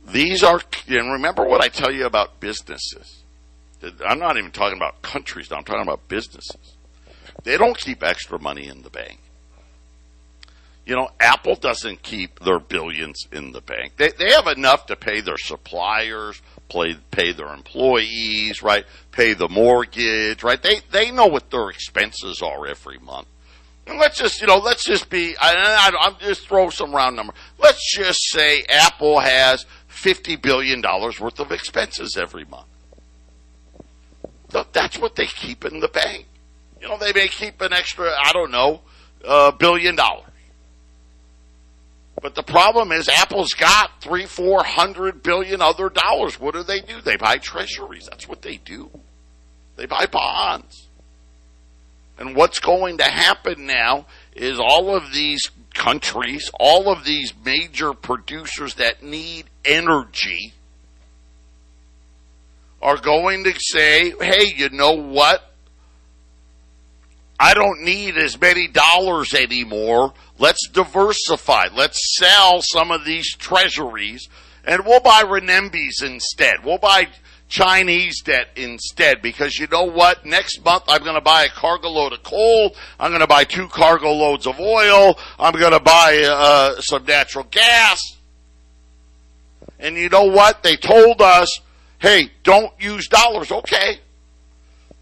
These 0.04 0.42
are, 0.42 0.60
and 0.88 1.12
remember 1.12 1.44
what 1.44 1.60
I 1.60 1.68
tell 1.68 1.92
you 1.92 2.06
about 2.06 2.40
businesses. 2.40 3.22
I'm 4.04 4.18
not 4.18 4.36
even 4.36 4.50
talking 4.50 4.76
about 4.76 5.02
countries, 5.02 5.50
I'm 5.52 5.64
talking 5.64 5.82
about 5.82 6.08
businesses. 6.08 6.76
They 7.44 7.56
don't 7.56 7.78
keep 7.78 8.02
extra 8.02 8.38
money 8.40 8.68
in 8.68 8.82
the 8.82 8.90
bank. 8.90 9.18
You 10.84 10.96
know, 10.96 11.10
Apple 11.20 11.54
doesn't 11.54 12.02
keep 12.02 12.40
their 12.40 12.58
billions 12.58 13.28
in 13.30 13.52
the 13.52 13.60
bank. 13.60 13.92
They, 13.96 14.10
they 14.10 14.32
have 14.32 14.48
enough 14.48 14.86
to 14.86 14.96
pay 14.96 15.20
their 15.20 15.38
suppliers, 15.38 16.42
pay, 16.68 16.96
pay 17.12 17.32
their 17.32 17.52
employees, 17.54 18.62
right? 18.62 18.84
Pay 19.12 19.34
the 19.34 19.48
mortgage, 19.48 20.42
right? 20.42 20.60
They, 20.60 20.80
they 20.90 21.12
know 21.12 21.26
what 21.26 21.50
their 21.50 21.68
expenses 21.70 22.42
are 22.42 22.66
every 22.66 22.98
month. 22.98 23.28
And 23.86 23.98
let's 23.98 24.18
just, 24.18 24.40
you 24.40 24.46
know, 24.48 24.58
let's 24.58 24.84
just 24.84 25.08
be, 25.08 25.36
I, 25.40 25.54
I, 25.92 26.06
I'm 26.06 26.16
just 26.18 26.48
throw 26.48 26.70
some 26.70 26.94
round 26.94 27.14
number. 27.14 27.32
Let's 27.58 27.94
just 27.96 28.18
say 28.30 28.64
Apple 28.68 29.20
has 29.20 29.66
$50 29.90 30.40
billion 30.40 30.82
worth 30.82 31.40
of 31.40 31.52
expenses 31.52 32.16
every 32.20 32.44
month. 32.44 32.66
That's 34.72 34.98
what 34.98 35.14
they 35.16 35.26
keep 35.26 35.64
in 35.64 35.80
the 35.80 35.88
bank. 35.88 36.26
You 36.80 36.88
know, 36.88 36.98
they 36.98 37.12
may 37.12 37.28
keep 37.28 37.60
an 37.60 37.72
extra, 37.72 38.10
I 38.10 38.32
don't 38.32 38.50
know, 38.50 38.82
a 39.24 39.52
billion 39.52 39.96
dollars. 39.96 40.26
But 42.22 42.36
the 42.36 42.44
problem 42.44 42.92
is 42.92 43.08
Apple's 43.08 43.52
got 43.52 44.00
three, 44.00 44.26
four 44.26 44.62
hundred 44.62 45.24
billion 45.24 45.60
other 45.60 45.90
dollars. 45.90 46.38
What 46.38 46.54
do 46.54 46.62
they 46.62 46.80
do? 46.80 47.00
They 47.00 47.16
buy 47.16 47.38
treasuries. 47.38 48.06
That's 48.08 48.28
what 48.28 48.42
they 48.42 48.58
do. 48.58 48.90
They 49.76 49.86
buy 49.86 50.06
bonds. 50.06 50.88
And 52.18 52.36
what's 52.36 52.60
going 52.60 52.98
to 52.98 53.04
happen 53.04 53.66
now 53.66 54.06
is 54.36 54.60
all 54.60 54.94
of 54.94 55.12
these 55.12 55.50
countries, 55.74 56.48
all 56.60 56.88
of 56.92 57.04
these 57.04 57.32
major 57.44 57.92
producers 57.92 58.74
that 58.74 59.02
need 59.02 59.46
energy 59.64 60.52
are 62.80 62.98
going 62.98 63.44
to 63.44 63.54
say, 63.58 64.12
hey, 64.20 64.52
you 64.56 64.70
know 64.70 64.92
what? 64.92 65.51
I 67.42 67.54
don't 67.54 67.82
need 67.82 68.16
as 68.18 68.40
many 68.40 68.68
dollars 68.68 69.34
anymore. 69.34 70.14
Let's 70.38 70.68
diversify. 70.68 71.70
Let's 71.74 72.16
sell 72.16 72.62
some 72.62 72.92
of 72.92 73.04
these 73.04 73.34
treasuries 73.34 74.28
and 74.64 74.86
we'll 74.86 75.00
buy 75.00 75.24
renminbis 75.24 76.04
instead. 76.04 76.64
We'll 76.64 76.78
buy 76.78 77.08
Chinese 77.48 78.22
debt 78.22 78.50
instead 78.54 79.22
because 79.22 79.58
you 79.58 79.66
know 79.66 79.82
what? 79.82 80.24
Next 80.24 80.64
month 80.64 80.84
I'm 80.86 81.02
going 81.02 81.16
to 81.16 81.20
buy 81.20 81.42
a 81.42 81.48
cargo 81.48 81.88
load 81.88 82.12
of 82.12 82.22
coal. 82.22 82.76
I'm 83.00 83.10
going 83.10 83.22
to 83.22 83.26
buy 83.26 83.42
two 83.42 83.66
cargo 83.66 84.12
loads 84.12 84.46
of 84.46 84.60
oil. 84.60 85.18
I'm 85.36 85.58
going 85.58 85.72
to 85.72 85.80
buy 85.80 86.22
uh, 86.24 86.80
some 86.80 87.04
natural 87.04 87.48
gas. 87.50 88.00
And 89.80 89.96
you 89.96 90.08
know 90.08 90.26
what? 90.26 90.62
They 90.62 90.76
told 90.76 91.20
us, 91.20 91.58
hey, 91.98 92.30
don't 92.44 92.72
use 92.80 93.08
dollars. 93.08 93.50
Okay. 93.50 93.98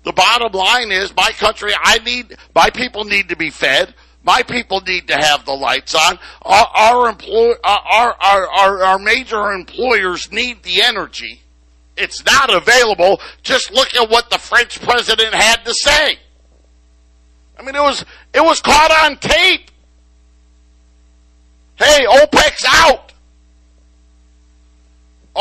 The 0.02 0.12
bottom 0.12 0.52
line 0.52 0.92
is 0.92 1.14
my 1.14 1.30
country, 1.32 1.72
I 1.78 1.98
need, 1.98 2.36
my 2.54 2.70
people 2.70 3.04
need 3.04 3.28
to 3.28 3.36
be 3.36 3.50
fed. 3.50 3.94
My 4.22 4.42
people 4.42 4.82
need 4.82 5.08
to 5.08 5.16
have 5.16 5.46
the 5.46 5.52
lights 5.52 5.94
on. 5.94 6.18
Our, 6.42 6.66
our, 6.66 7.08
employ, 7.08 7.54
our, 7.64 8.14
our, 8.20 8.50
our, 8.50 8.82
our 8.82 8.98
major 8.98 9.50
employers 9.52 10.30
need 10.30 10.62
the 10.62 10.82
energy. 10.82 11.40
It's 11.96 12.24
not 12.24 12.52
available. 12.52 13.20
Just 13.42 13.72
look 13.72 13.94
at 13.94 14.10
what 14.10 14.28
the 14.28 14.38
French 14.38 14.80
president 14.82 15.34
had 15.34 15.64
to 15.64 15.72
say. 15.74 16.18
I 17.58 17.62
mean, 17.62 17.74
it 17.74 17.80
was, 17.80 18.04
it 18.34 18.44
was 18.44 18.60
caught 18.60 18.90
on 18.90 19.16
tape. 19.16 19.70
Hey, 21.76 22.04
OPEC's 22.06 22.64
out 22.66 23.09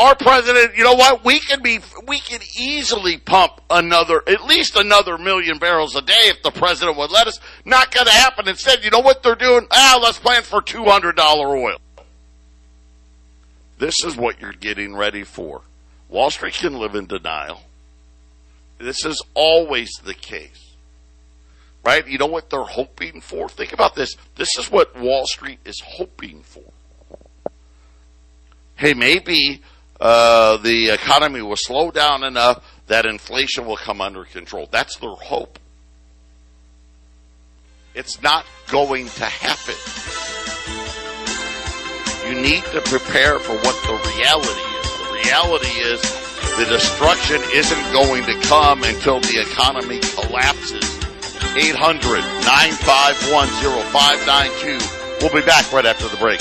our 0.00 0.16
president, 0.16 0.76
you 0.76 0.82
know 0.82 0.94
what? 0.94 1.24
We 1.24 1.40
can 1.40 1.62
be, 1.62 1.78
we 2.06 2.20
can 2.20 2.40
easily 2.58 3.18
pump 3.18 3.60
another, 3.68 4.22
at 4.26 4.44
least 4.44 4.76
another 4.76 5.18
million 5.18 5.58
barrels 5.58 5.94
a 5.94 6.00
day 6.00 6.14
if 6.24 6.42
the 6.42 6.50
president 6.50 6.96
would 6.96 7.10
let 7.10 7.26
us. 7.26 7.38
Not 7.66 7.92
going 7.92 8.06
to 8.06 8.12
happen. 8.12 8.48
Instead, 8.48 8.82
you 8.82 8.90
know 8.90 9.00
what 9.00 9.22
they're 9.22 9.34
doing? 9.34 9.66
Ah, 9.70 10.00
let's 10.02 10.18
plan 10.18 10.42
for 10.42 10.62
$200 10.62 11.18
oil. 11.44 11.76
This 13.78 14.02
is 14.04 14.16
what 14.16 14.40
you're 14.40 14.52
getting 14.52 14.96
ready 14.96 15.22
for. 15.22 15.60
Wall 16.08 16.30
Street 16.30 16.54
can 16.54 16.78
live 16.78 16.94
in 16.94 17.06
denial. 17.06 17.60
This 18.78 19.04
is 19.04 19.22
always 19.34 19.90
the 20.02 20.14
case. 20.14 20.74
Right? 21.84 22.06
You 22.06 22.18
know 22.18 22.26
what 22.26 22.48
they're 22.48 22.62
hoping 22.62 23.20
for? 23.20 23.48
Think 23.50 23.74
about 23.74 23.94
this. 23.94 24.16
This 24.36 24.56
is 24.58 24.70
what 24.70 24.98
Wall 24.98 25.26
Street 25.26 25.58
is 25.64 25.80
hoping 25.84 26.42
for. 26.42 26.64
Hey, 28.76 28.94
maybe 28.94 29.60
uh, 30.00 30.56
the 30.56 30.90
economy 30.90 31.42
will 31.42 31.56
slow 31.56 31.90
down 31.90 32.24
enough 32.24 32.64
that 32.86 33.04
inflation 33.04 33.66
will 33.66 33.76
come 33.76 34.00
under 34.00 34.24
control. 34.24 34.66
That's 34.70 34.96
their 34.96 35.10
hope. 35.10 35.58
It's 37.94 38.22
not 38.22 38.46
going 38.68 39.06
to 39.06 39.24
happen. 39.24 39.74
You 42.28 42.40
need 42.40 42.64
to 42.72 42.80
prepare 42.80 43.38
for 43.38 43.54
what 43.56 43.76
the 43.82 44.10
reality 44.16 44.48
is. 44.48 44.90
The 44.98 45.12
reality 45.24 45.66
is 45.68 46.00
the 46.56 46.64
destruction 46.66 47.40
isn't 47.52 47.92
going 47.92 48.24
to 48.24 48.40
come 48.48 48.82
until 48.84 49.20
the 49.20 49.40
economy 49.40 49.98
collapses. 50.14 50.84
800 51.56 52.20
951 52.20 53.48
0592. 53.92 55.20
We'll 55.20 55.34
be 55.34 55.44
back 55.44 55.70
right 55.72 55.84
after 55.84 56.08
the 56.08 56.16
break 56.16 56.40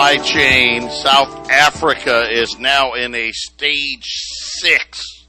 supply 0.00 0.16
chain, 0.24 0.90
South 0.90 1.50
Africa 1.50 2.26
is 2.30 2.58
now 2.58 2.94
in 2.94 3.14
a 3.14 3.32
stage 3.32 4.06
six 4.06 5.26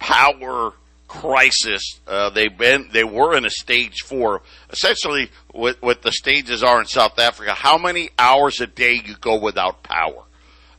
power 0.00 0.72
crisis. 1.06 2.00
Uh, 2.04 2.30
they've 2.30 2.58
been 2.58 2.88
they 2.92 3.04
were 3.04 3.36
in 3.36 3.44
a 3.44 3.50
stage 3.50 4.02
four. 4.04 4.42
Essentially, 4.70 5.30
what 5.52 5.80
what 5.80 6.02
the 6.02 6.10
stages 6.10 6.64
are 6.64 6.80
in 6.80 6.86
South 6.86 7.16
Africa. 7.20 7.54
How 7.54 7.78
many 7.78 8.10
hours 8.18 8.60
a 8.60 8.66
day 8.66 8.94
you 8.94 9.14
go 9.20 9.38
without 9.38 9.84
power? 9.84 10.24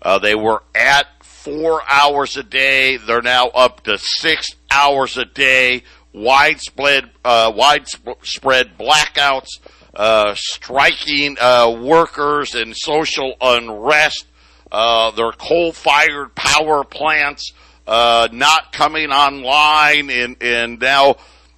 Uh, 0.02 0.20
they 0.20 0.36
were 0.36 0.62
at 0.76 1.08
four 1.24 1.82
hours 1.88 2.36
a 2.36 2.44
day. 2.44 2.98
They're 2.98 3.22
now 3.22 3.48
up 3.48 3.84
to 3.84 3.98
six 3.98 4.50
hours 4.70 5.18
a 5.18 5.24
day. 5.24 5.84
Widespread 6.12 7.10
uh, 7.24 7.54
widespread 7.56 8.78
blackouts, 8.78 9.60
uh, 10.00 10.34
striking 10.34 11.36
uh, 11.40 11.70
workers, 11.70 12.56
and 12.56 12.76
social 12.76 13.36
unrest. 13.42 14.26
Uh, 14.72 15.12
their 15.12 15.32
coal-fired 15.32 16.34
power 16.36 16.84
plants 16.84 17.52
uh, 17.86 18.30
not 18.32 18.72
coming 18.72 19.12
online, 19.12 20.10
and 20.10 20.42
and 20.42 20.80
now, 20.80 21.16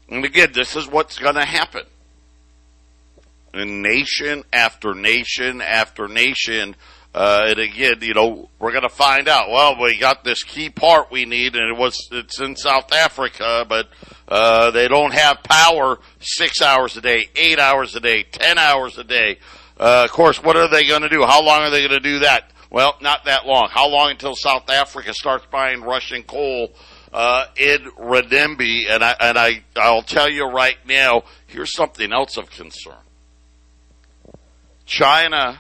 and 0.10 0.26
again, 0.26 0.50
this 0.54 0.76
is 0.76 0.88
what's 0.88 1.20
going 1.20 1.36
to 1.36 1.46
happen. 1.46 1.84
And 3.54 3.84
nation 3.84 4.44
after 4.52 4.96
nation 4.96 5.62
after 5.62 6.08
nation, 6.08 6.76
uh, 7.14 7.44
and 7.48 7.60
again, 7.60 7.96
you 8.02 8.14
know, 8.14 8.50
we're 8.58 8.72
going 8.72 8.84
to 8.84 8.90
find 8.90 9.28
out. 9.28 9.50
Well, 9.50 9.82
we 9.82 10.00
got 10.00 10.24
this 10.24 10.44
key 10.44 10.70
part 10.70 11.12
we 11.12 11.26
need, 11.26 11.56
and 11.56 11.70
it 11.70 11.78
was 11.78 12.08
it's 12.12 12.40
in 12.40 12.56
South 12.56 12.94
Africa, 12.94 13.66
but 13.68 13.90
uh, 14.30 14.72
they 14.72 14.88
don't 14.88 15.14
have 15.14 15.44
power 15.44 16.00
six 16.22 16.62
hours 16.62 16.96
a 16.96 17.02
day, 17.02 17.30
eight 17.36 17.60
hours 17.60 17.96
a 17.96 18.00
day, 18.00 18.24
ten 18.24 18.58
hours 18.58 18.98
a 18.98 19.04
day. 19.04 19.40
Uh, 19.78 20.04
of 20.06 20.12
course, 20.12 20.42
what 20.42 20.56
are 20.56 20.70
they 20.70 20.86
going 20.86 21.02
to 21.02 21.10
do? 21.10 21.24
How 21.26 21.44
long 21.44 21.64
are 21.64 21.70
they 21.70 21.86
going 21.86 21.92
to 21.92 22.00
do 22.00 22.20
that? 22.20 22.50
Well, 22.70 22.96
not 23.02 23.26
that 23.26 23.46
long. 23.46 23.68
How 23.70 23.90
long 23.90 24.12
until 24.12 24.34
South 24.34 24.70
Africa 24.70 25.14
starts 25.14 25.46
buying 25.52 25.82
Russian 25.82 26.24
coal 26.24 26.72
uh, 27.12 27.48
in 27.58 27.92
renminbi? 28.00 28.90
And 28.90 29.04
I 29.04 29.16
and 29.20 29.38
I 29.38 29.64
I'll 29.76 30.04
tell 30.04 30.30
you 30.30 30.46
right 30.46 30.78
now. 30.88 31.24
Here's 31.48 31.74
something 31.74 32.14
else 32.14 32.38
of 32.38 32.50
concern. 32.50 32.96
China 34.86 35.60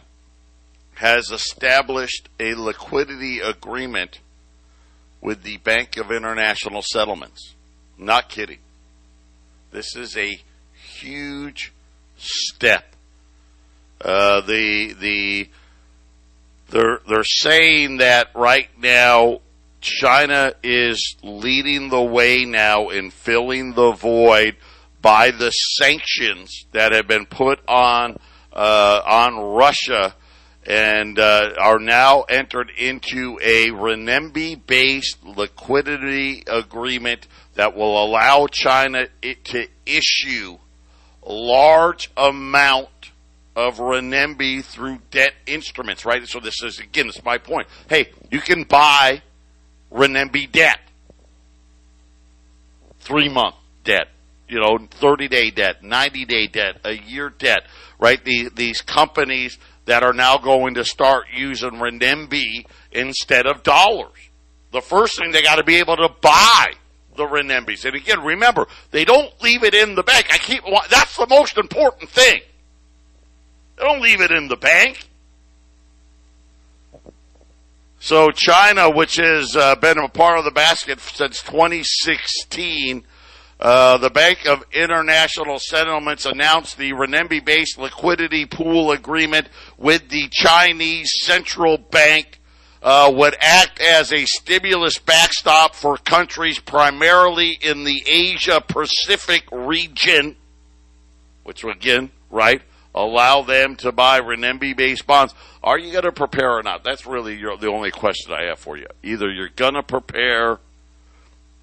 has 0.95 1.31
established 1.31 2.29
a 2.39 2.53
liquidity 2.53 3.39
agreement 3.39 4.19
with 5.21 5.43
the 5.43 5.57
Bank 5.57 5.97
of 5.97 6.11
International 6.11 6.81
Settlements. 6.81 7.53
Not 7.97 8.29
kidding. 8.29 8.59
This 9.71 9.95
is 9.95 10.17
a 10.17 10.41
huge 10.73 11.71
step. 12.17 12.95
Uh, 14.03 14.41
the 14.41 14.93
the 14.99 15.49
they're 16.69 16.99
they're 17.07 17.23
saying 17.23 17.97
that 17.97 18.29
right 18.33 18.69
now 18.79 19.41
China 19.79 20.53
is 20.63 21.15
leading 21.23 21.89
the 21.89 22.01
way 22.01 22.45
now 22.45 22.89
in 22.89 23.11
filling 23.11 23.73
the 23.73 23.91
void 23.91 24.55
by 25.01 25.31
the 25.31 25.51
sanctions 25.51 26.65
that 26.71 26.91
have 26.93 27.07
been 27.07 27.25
put 27.25 27.59
on 27.67 28.17
uh, 28.53 29.01
on 29.05 29.55
Russia 29.55 30.15
and 30.65 31.17
uh, 31.17 31.53
are 31.59 31.79
now 31.79 32.21
entered 32.21 32.71
into 32.77 33.39
a 33.41 33.69
renminbi 33.69 34.59
based 34.65 35.23
liquidity 35.23 36.43
agreement 36.47 37.27
that 37.55 37.75
will 37.75 38.03
allow 38.03 38.47
China 38.47 39.07
to 39.21 39.67
issue 39.85 40.57
a 41.23 41.31
large 41.31 42.11
amount 42.15 42.89
of 43.55 43.77
renminbi 43.77 44.63
through 44.63 44.99
debt 45.09 45.33
instruments, 45.45 46.05
right? 46.05 46.25
So 46.27 46.39
this 46.39 46.61
is 46.63 46.79
again, 46.79 47.09
is 47.09 47.23
my 47.23 47.37
point. 47.37 47.67
Hey, 47.89 48.11
you 48.29 48.39
can 48.39 48.63
buy 48.63 49.21
renminbi 49.91 50.51
debt, 50.51 50.79
three 52.99 53.29
month 53.29 53.55
debt, 53.83 54.07
you 54.47 54.59
know, 54.59 54.77
thirty 54.91 55.27
day 55.27 55.51
debt, 55.51 55.83
ninety 55.83 56.25
day 56.25 56.47
debt, 56.47 56.79
a 56.83 56.93
year 56.93 57.29
debt, 57.29 57.63
right? 57.99 58.23
The, 58.23 58.49
these 58.55 58.81
companies 58.81 59.57
that 59.91 60.03
are 60.03 60.13
now 60.13 60.37
going 60.37 60.75
to 60.75 60.85
start 60.85 61.25
using 61.35 61.71
renminbi 61.71 62.65
instead 62.93 63.45
of 63.45 63.61
dollars. 63.61 64.15
The 64.71 64.79
first 64.79 65.17
thing 65.17 65.31
they 65.31 65.41
got 65.41 65.57
to 65.57 65.65
be 65.65 65.79
able 65.79 65.97
to 65.97 66.07
buy 66.21 66.75
the 67.17 67.25
renminbis. 67.25 67.83
And 67.83 67.95
again, 67.95 68.23
remember, 68.23 68.67
they 68.91 69.03
don't 69.03 69.33
leave 69.41 69.65
it 69.65 69.73
in 69.73 69.95
the 69.95 70.03
bank. 70.03 70.27
I 70.31 70.37
keep 70.37 70.63
that's 70.89 71.17
the 71.17 71.27
most 71.27 71.57
important 71.57 72.09
thing. 72.09 72.39
They 73.75 73.83
don't 73.83 74.01
leave 74.01 74.21
it 74.21 74.31
in 74.31 74.47
the 74.47 74.55
bank. 74.55 75.09
So 77.99 78.31
China, 78.31 78.89
which 78.89 79.17
has 79.17 79.57
uh, 79.57 79.75
been 79.75 79.97
a 79.97 80.07
part 80.07 80.39
of 80.39 80.45
the 80.45 80.51
basket 80.51 81.01
since 81.01 81.41
2016, 81.41 83.03
uh, 83.61 83.97
the 83.97 84.09
Bank 84.09 84.47
of 84.47 84.63
International 84.73 85.59
Settlements 85.59 86.25
announced 86.25 86.77
the 86.77 86.93
renminbi-based 86.93 87.77
liquidity 87.77 88.47
pool 88.47 88.91
agreement 88.91 89.47
with 89.77 90.09
the 90.09 90.27
Chinese 90.29 91.11
Central 91.21 91.77
Bank 91.77 92.39
uh, 92.81 93.11
would 93.13 93.35
act 93.39 93.79
as 93.79 94.11
a 94.11 94.25
stimulus 94.25 94.97
backstop 94.97 95.75
for 95.75 95.97
countries 95.97 96.57
primarily 96.57 97.51
in 97.61 97.83
the 97.83 98.01
Asia 98.07 98.63
Pacific 98.67 99.43
region, 99.51 100.35
which 101.43 101.63
again, 101.63 102.09
right, 102.31 102.63
allow 102.95 103.43
them 103.43 103.75
to 103.75 103.91
buy 103.91 104.19
renminbi 104.19 104.75
based 104.75 105.05
bonds. 105.05 105.35
Are 105.63 105.77
you 105.77 105.91
going 105.91 106.05
to 106.05 106.11
prepare 106.11 106.57
or 106.57 106.63
not? 106.63 106.83
That's 106.83 107.05
really 107.05 107.35
your, 107.35 107.55
the 107.57 107.69
only 107.69 107.91
question 107.91 108.33
I 108.33 108.45
have 108.45 108.57
for 108.57 108.75
you. 108.75 108.87
Either 109.03 109.29
you're 109.29 109.49
going 109.49 109.75
to 109.75 109.83
prepare 109.83 110.57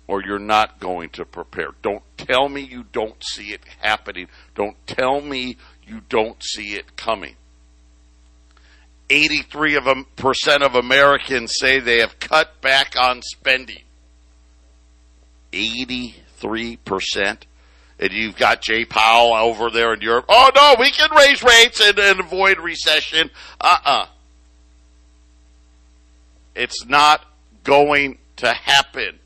or 0.09 0.25
you're 0.25 0.38
not 0.38 0.81
going 0.81 1.11
to 1.11 1.25
prepare. 1.25 1.68
Don't 1.83 2.03
tell 2.16 2.49
me 2.49 2.62
you 2.62 2.85
don't 2.92 3.23
see 3.23 3.53
it 3.53 3.61
happening. 3.81 4.27
Don't 4.55 4.77
tell 4.87 5.21
me 5.21 5.57
you 5.87 6.01
don't 6.09 6.42
see 6.42 6.75
it 6.75 6.97
coming. 6.97 7.37
83 9.11 9.77
of 9.77 10.75
Americans 10.75 11.55
say 11.59 11.79
they 11.79 12.01
have 12.01 12.18
cut 12.18 12.61
back 12.61 12.94
on 12.99 13.23
spending. 13.23 13.83
83% 15.53 17.38
and 18.01 18.12
you've 18.12 18.37
got 18.37 18.62
Jay 18.62 18.85
Powell 18.85 19.35
over 19.35 19.71
there 19.71 19.92
in 19.92 20.01
Europe. 20.01 20.27
Oh 20.29 20.51
no, 20.55 20.77
we 20.79 20.90
can 20.90 21.11
raise 21.16 21.42
rates 21.42 21.81
and, 21.81 21.99
and 21.99 22.21
avoid 22.21 22.59
recession. 22.61 23.31
Uh-uh. 23.61 24.07
It's 26.55 26.87
not 26.87 27.25
going 27.64 28.18
to 28.37 28.53
happen. 28.53 29.18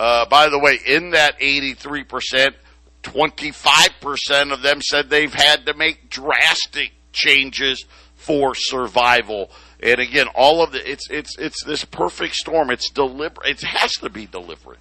Uh, 0.00 0.24
by 0.24 0.48
the 0.48 0.58
way, 0.58 0.78
in 0.86 1.10
that 1.10 1.38
83%, 1.40 2.54
25% 3.02 4.52
of 4.52 4.62
them 4.62 4.80
said 4.80 5.10
they've 5.10 5.34
had 5.34 5.66
to 5.66 5.74
make 5.74 6.08
drastic 6.08 6.92
changes 7.12 7.84
for 8.14 8.54
survival. 8.54 9.50
And 9.82 10.00
again, 10.00 10.28
all 10.34 10.62
of 10.64 10.72
the, 10.72 10.90
it's, 10.90 11.10
it's, 11.10 11.36
it's 11.38 11.62
this 11.64 11.84
perfect 11.84 12.34
storm. 12.36 12.70
It's 12.70 12.88
deliberate. 12.88 13.46
It 13.46 13.60
has 13.60 13.92
to 13.96 14.08
be 14.08 14.24
deliberate. 14.24 14.78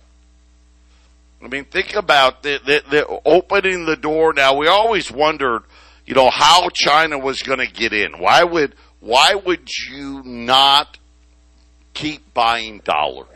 I 1.43 1.49
mean, 1.49 1.65
think 1.65 1.97
about 1.97 2.41
the, 2.41 2.62
the, 2.65 2.84
the 2.89 3.21
opening 3.25 3.86
the 3.86 3.97
door. 3.97 4.32
Now, 4.32 4.55
we 4.55 4.67
always 4.67 5.12
wondered, 5.12 5.63
you 6.05 6.15
know, 6.15 6.29
how 6.29 6.69
China 6.73 7.19
was 7.19 7.41
going 7.41 7.60
to 7.60 7.67
get 7.67 7.91
in. 7.91 8.19
Why 8.19 8.45
would 8.45 8.73
why 9.01 9.36
would 9.36 9.67
you 9.89 10.23
not 10.23 10.97
keep 11.93 12.34
buying 12.34 12.79
dollars? 12.86 13.28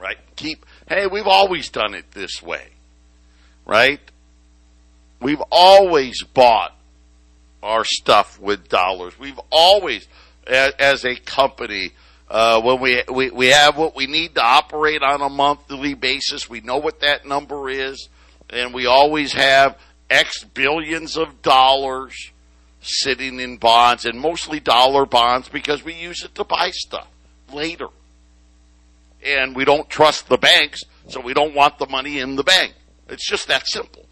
Right? 0.00 0.18
Keep. 0.36 0.64
Hey, 0.88 1.06
we've 1.06 1.26
always 1.26 1.68
done 1.68 1.94
it 1.94 2.12
this 2.12 2.42
way, 2.42 2.68
right? 3.66 4.00
We've 5.20 5.42
always 5.50 6.22
bought 6.22 6.74
our 7.62 7.84
stuff 7.84 8.38
with 8.40 8.68
dollars. 8.68 9.18
We've 9.18 9.40
always, 9.50 10.06
as, 10.46 11.04
a 11.04 11.16
company, 11.16 11.90
uh, 12.30 12.60
when 12.62 12.80
we, 12.80 13.02
we, 13.12 13.30
we 13.30 13.46
have 13.48 13.76
what 13.76 13.96
we 13.96 14.06
need 14.06 14.36
to 14.36 14.42
operate 14.42 15.02
on 15.02 15.20
a 15.20 15.28
monthly 15.28 15.94
basis, 15.94 16.48
we 16.48 16.60
know 16.60 16.76
what 16.76 17.00
that 17.00 17.26
number 17.26 17.68
is, 17.68 18.08
and 18.50 18.72
we 18.72 18.86
always 18.86 19.32
have 19.32 19.76
X 20.08 20.44
billions 20.44 21.16
of 21.16 21.42
dollars 21.42 22.14
sitting 22.80 23.40
in 23.40 23.56
bonds, 23.56 24.04
and 24.04 24.18
mostly 24.18 24.60
dollar 24.60 25.04
bonds 25.04 25.48
because 25.48 25.84
we 25.84 25.94
use 25.94 26.22
it 26.22 26.34
to 26.36 26.44
buy 26.44 26.70
stuff 26.70 27.08
later. 27.52 27.88
And 29.24 29.54
we 29.56 29.64
don't 29.64 29.88
trust 29.88 30.28
the 30.28 30.38
banks, 30.38 30.82
so 31.08 31.20
we 31.20 31.34
don't 31.34 31.54
want 31.54 31.78
the 31.78 31.88
money 31.88 32.20
in 32.20 32.36
the 32.36 32.44
bank. 32.44 32.74
It's 33.08 33.28
just 33.28 33.48
that 33.48 33.66
simple. 33.66 34.06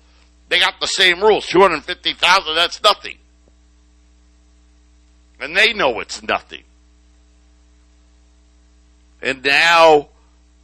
They 0.49 0.59
got 0.59 0.81
the 0.81 0.87
same 0.87 1.21
rules. 1.21 1.47
250,000, 1.47 2.55
that's 2.55 2.83
nothing. 2.83 3.19
And 5.41 5.57
they 5.57 5.73
know 5.73 6.01
it's 6.01 6.23
nothing. 6.23 6.63
And 9.23 9.43
now 9.43 10.09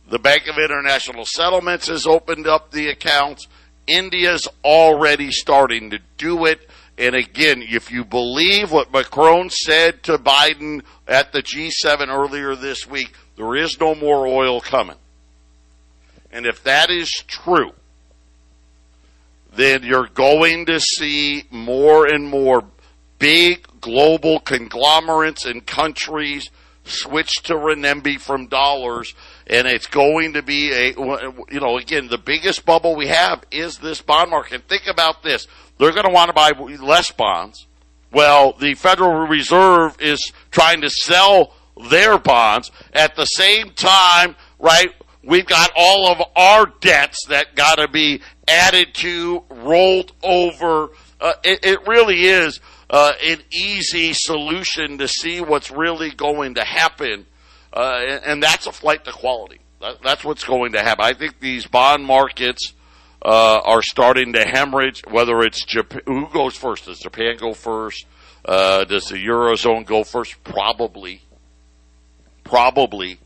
the 0.08 0.18
Bank 0.18 0.46
of 0.46 0.56
International 0.58 1.24
Settlements 1.24 1.88
has 1.88 2.06
opened 2.06 2.46
up 2.46 2.70
the 2.70 2.88
accounts. 2.88 3.48
India's 3.86 4.46
already 4.64 5.30
starting 5.30 5.90
to 5.90 5.98
do 6.16 6.46
it. 6.46 6.68
And 6.98 7.14
again, 7.14 7.62
if 7.62 7.90
you 7.90 8.04
believe 8.04 8.70
what 8.70 8.92
Macron 8.92 9.50
said 9.50 10.02
to 10.04 10.18
Biden 10.18 10.82
at 11.08 11.32
the 11.32 11.42
G7 11.42 12.08
earlier 12.08 12.54
this 12.54 12.86
week, 12.86 13.16
there 13.36 13.56
is 13.56 13.78
no 13.80 13.94
more 13.94 14.26
oil 14.26 14.60
coming. 14.60 14.96
And 16.30 16.46
if 16.46 16.62
that 16.64 16.90
is 16.90 17.10
true, 17.26 17.72
then 19.54 19.82
you're 19.82 20.08
going 20.08 20.66
to 20.66 20.80
see 20.80 21.44
more 21.50 22.06
and 22.06 22.26
more 22.26 22.64
big 23.18 23.66
global 23.80 24.40
conglomerates 24.40 25.44
and 25.44 25.66
countries 25.66 26.50
switch 26.84 27.42
to 27.44 27.54
renminbi 27.54 28.18
from 28.18 28.48
dollars 28.48 29.14
and 29.46 29.68
it's 29.68 29.86
going 29.86 30.32
to 30.32 30.42
be 30.42 30.72
a 30.72 30.88
you 30.88 31.60
know 31.60 31.78
again 31.78 32.08
the 32.08 32.18
biggest 32.18 32.64
bubble 32.66 32.96
we 32.96 33.06
have 33.06 33.44
is 33.52 33.78
this 33.78 34.00
bond 34.02 34.30
market. 34.30 34.62
Think 34.68 34.88
about 34.88 35.22
this. 35.22 35.46
They're 35.78 35.92
going 35.92 36.06
to 36.06 36.12
want 36.12 36.28
to 36.28 36.32
buy 36.32 36.50
less 36.80 37.12
bonds. 37.12 37.66
Well 38.10 38.54
the 38.54 38.74
federal 38.74 39.28
reserve 39.28 39.96
is 40.00 40.32
trying 40.50 40.80
to 40.80 40.90
sell 40.90 41.54
their 41.90 42.18
bonds 42.18 42.70
at 42.92 43.16
the 43.16 43.24
same 43.24 43.70
time 43.70 44.36
right 44.58 44.92
we've 45.24 45.46
got 45.46 45.70
all 45.76 46.08
of 46.08 46.22
our 46.36 46.66
debts 46.80 47.26
that 47.28 47.54
got 47.54 47.76
to 47.76 47.88
be 47.88 48.20
added 48.48 48.94
to 48.94 49.42
rolled 49.50 50.12
over 50.22 50.90
uh, 51.20 51.34
it, 51.44 51.64
it 51.64 51.86
really 51.86 52.22
is 52.22 52.60
uh, 52.92 53.12
an 53.24 53.40
easy 53.50 54.12
solution 54.12 54.98
to 54.98 55.08
see 55.08 55.40
what's 55.40 55.70
really 55.70 56.10
going 56.10 56.56
to 56.56 56.64
happen, 56.64 57.26
uh, 57.72 58.00
and, 58.06 58.24
and, 58.24 58.42
that's 58.42 58.66
a 58.66 58.72
flight 58.72 59.04
to 59.06 59.12
quality. 59.12 59.60
That, 59.80 60.02
that's 60.02 60.24
what's 60.24 60.44
going 60.44 60.72
to 60.72 60.82
happen. 60.82 61.04
I 61.04 61.14
think 61.14 61.40
these 61.40 61.66
bond 61.66 62.04
markets 62.04 62.74
uh, 63.24 63.60
are 63.64 63.80
starting 63.80 64.34
to 64.34 64.44
hemorrhage. 64.44 65.02
Whether 65.10 65.40
it's 65.40 65.64
Japan, 65.64 66.02
who 66.06 66.28
goes 66.28 66.54
first? 66.54 66.84
Does 66.84 66.98
Japan 66.98 67.38
go 67.38 67.54
first? 67.54 68.04
Uh, 68.44 68.84
does 68.84 69.04
the 69.04 69.16
eurozone 69.16 69.86
go 69.86 70.04
first? 70.04 70.44
Probably, 70.44 71.22
probably. 72.44 73.18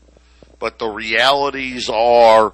But 0.59 0.79
the 0.79 0.87
realities 0.87 1.89
are 1.89 2.53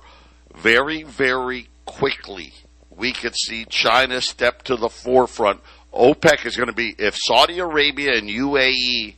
very, 0.56 1.04
very 1.04 1.68
quickly 1.86 2.54
we 2.96 3.12
could 3.12 3.36
see 3.36 3.66
China 3.66 4.22
step 4.22 4.62
to 4.64 4.76
the 4.76 4.90
forefront 4.90 5.60
OPEC 5.94 6.46
is 6.46 6.56
going 6.56 6.68
to 6.68 6.74
be 6.74 6.96
if 6.98 7.16
Saudi 7.16 7.60
Arabia 7.60 8.18
and 8.18 8.28
UAE 8.28 9.16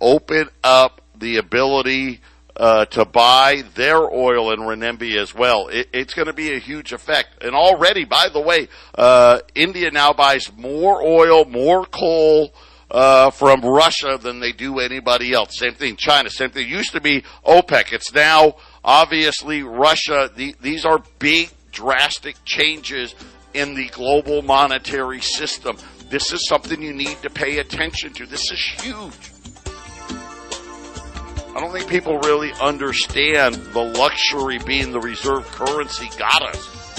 open 0.00 0.48
up 0.64 1.00
the 1.16 1.36
ability 1.36 2.20
uh, 2.56 2.84
to 2.86 3.04
buy 3.04 3.62
their 3.76 3.98
oil 3.98 4.52
in 4.52 4.60
renminbi 4.60 5.16
as 5.16 5.32
well, 5.32 5.68
it, 5.68 5.88
it's 5.92 6.14
going 6.14 6.26
to 6.26 6.32
be 6.32 6.54
a 6.54 6.58
huge 6.58 6.92
effect. 6.92 7.42
And 7.42 7.54
already, 7.54 8.04
by 8.04 8.28
the 8.32 8.40
way, 8.40 8.68
uh, 8.96 9.40
India 9.54 9.92
now 9.92 10.12
buys 10.12 10.50
more 10.56 11.00
oil, 11.02 11.44
more 11.44 11.84
coal. 11.86 12.52
Uh, 12.90 13.30
from 13.30 13.60
Russia 13.60 14.18
than 14.18 14.40
they 14.40 14.50
do 14.50 14.78
anybody 14.78 15.34
else. 15.34 15.58
Same 15.58 15.74
thing, 15.74 15.96
China. 15.96 16.30
Same 16.30 16.48
thing. 16.48 16.66
It 16.66 16.70
used 16.70 16.92
to 16.92 17.02
be 17.02 17.22
OPEC. 17.44 17.92
It's 17.92 18.14
now 18.14 18.56
obviously 18.82 19.62
Russia. 19.62 20.30
The, 20.34 20.56
these 20.62 20.86
are 20.86 21.02
big, 21.18 21.50
drastic 21.70 22.36
changes 22.46 23.14
in 23.52 23.74
the 23.74 23.88
global 23.88 24.40
monetary 24.40 25.20
system. 25.20 25.76
This 26.08 26.32
is 26.32 26.48
something 26.48 26.80
you 26.80 26.94
need 26.94 27.20
to 27.22 27.28
pay 27.28 27.58
attention 27.58 28.14
to. 28.14 28.26
This 28.26 28.50
is 28.50 28.58
huge. 28.58 29.32
I 31.54 31.60
don't 31.60 31.72
think 31.72 31.90
people 31.90 32.18
really 32.20 32.52
understand 32.62 33.54
the 33.54 33.82
luxury 33.82 34.58
being 34.58 34.92
the 34.92 35.00
reserve 35.00 35.46
currency 35.48 36.08
got 36.16 36.42
us. 36.42 36.98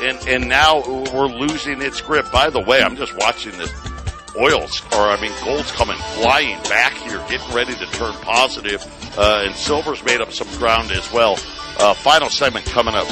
And, 0.00 0.18
and 0.28 0.48
now 0.48 0.82
we're 0.86 1.26
losing 1.26 1.80
its 1.80 2.00
grip. 2.00 2.30
By 2.30 2.50
the 2.50 2.60
way, 2.60 2.82
I'm 2.82 2.96
just 2.96 3.16
watching 3.16 3.52
this 3.58 3.72
oils, 4.38 4.82
or 4.92 5.08
I 5.08 5.20
mean, 5.20 5.32
gold's 5.44 5.70
coming 5.72 5.96
flying 6.14 6.60
back 6.64 6.94
here, 6.94 7.18
getting 7.28 7.54
ready 7.54 7.74
to 7.74 7.86
turn 7.86 8.14
positive, 8.22 8.84
uh, 9.18 9.44
and 9.46 9.54
silver's 9.54 10.02
made 10.04 10.20
up 10.20 10.32
some 10.32 10.48
ground 10.58 10.90
as 10.90 11.10
well. 11.12 11.34
Uh, 11.78 11.94
final 11.94 12.30
segment 12.30 12.66
coming 12.66 12.94
up. 12.94 13.06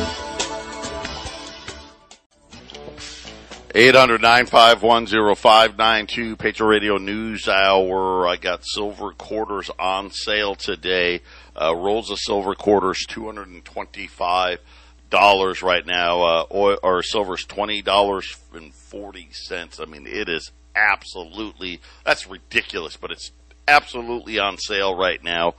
800 3.76 4.22
951 4.22 6.36
Patriot 6.36 6.68
Radio 6.68 6.96
News 6.96 7.48
Hour. 7.48 8.28
I 8.28 8.36
got 8.36 8.64
silver 8.64 9.10
quarters 9.10 9.68
on 9.80 10.12
sale 10.12 10.54
today. 10.54 11.22
Uh, 11.60 11.74
rolls 11.74 12.08
of 12.08 12.20
silver 12.20 12.54
quarters, 12.54 13.04
$225 13.10 15.62
right 15.62 15.84
now. 15.84 16.22
Uh, 16.22 16.46
oil, 16.52 16.78
or 16.84 17.02
silver's 17.02 17.44
$20.40. 17.46 19.80
I 19.80 19.84
mean, 19.86 20.06
it 20.06 20.28
is 20.28 20.52
absolutely, 20.74 21.80
that's 22.04 22.26
ridiculous, 22.26 22.96
but 22.96 23.10
it's 23.10 23.30
absolutely 23.66 24.38
on 24.38 24.58
sale 24.58 24.94
right 24.94 25.22
now 25.22 25.54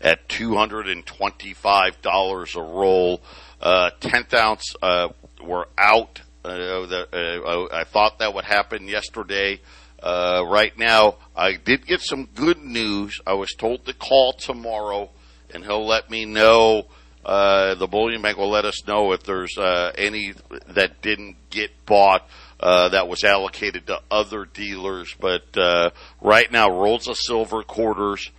at 0.00 0.28
$225 0.28 2.56
a 2.56 2.62
roll. 2.62 3.20
Uh, 3.60 3.90
10th 4.00 4.34
ounce, 4.34 4.74
uh, 4.82 5.08
we're 5.42 5.66
out 5.76 6.22
uh, 6.44 6.86
the, 6.86 7.08
uh, 7.12 7.68
I 7.74 7.84
thought 7.84 8.18
that 8.18 8.34
would 8.34 8.44
happen 8.44 8.88
yesterday. 8.88 9.60
Uh, 10.02 10.42
right 10.46 10.76
now, 10.78 11.16
I 11.36 11.56
did 11.56 11.86
get 11.86 12.00
some 12.00 12.28
good 12.34 12.64
news. 12.64 13.20
I 13.26 13.34
was 13.34 13.50
told 13.50 13.84
to 13.84 13.92
call 13.92 14.32
tomorrow, 14.32 15.10
and 15.52 15.64
he'll 15.64 15.86
let 15.86 16.10
me 16.10 16.24
know. 16.24 16.86
Uh, 17.24 17.74
the 17.74 17.86
bullion 17.86 18.22
bank 18.22 18.38
will 18.38 18.48
let 18.48 18.64
us 18.64 18.86
know 18.86 19.12
if 19.12 19.24
there's 19.24 19.58
uh, 19.58 19.92
any 19.98 20.32
that 20.68 21.02
didn't 21.02 21.36
get 21.50 21.70
bought 21.84 22.26
uh, 22.60 22.90
that 22.90 23.08
was 23.08 23.24
allocated 23.24 23.86
to 23.86 24.02
other 24.10 24.44
dealers. 24.44 25.14
But 25.18 25.56
uh, 25.56 25.90
right 26.20 26.52
now, 26.52 26.70
rolls 26.70 27.08
of 27.08 27.16
silver 27.16 27.62
quarters, 27.62 28.30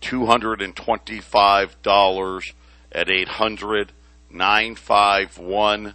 two 0.00 0.26
hundred 0.26 0.60
and 0.60 0.74
twenty-five 0.74 1.80
dollars 1.82 2.52
at 2.90 3.08
eight 3.08 3.28
hundred 3.28 3.92
nine 4.30 4.74
five 4.74 5.38
one. 5.38 5.94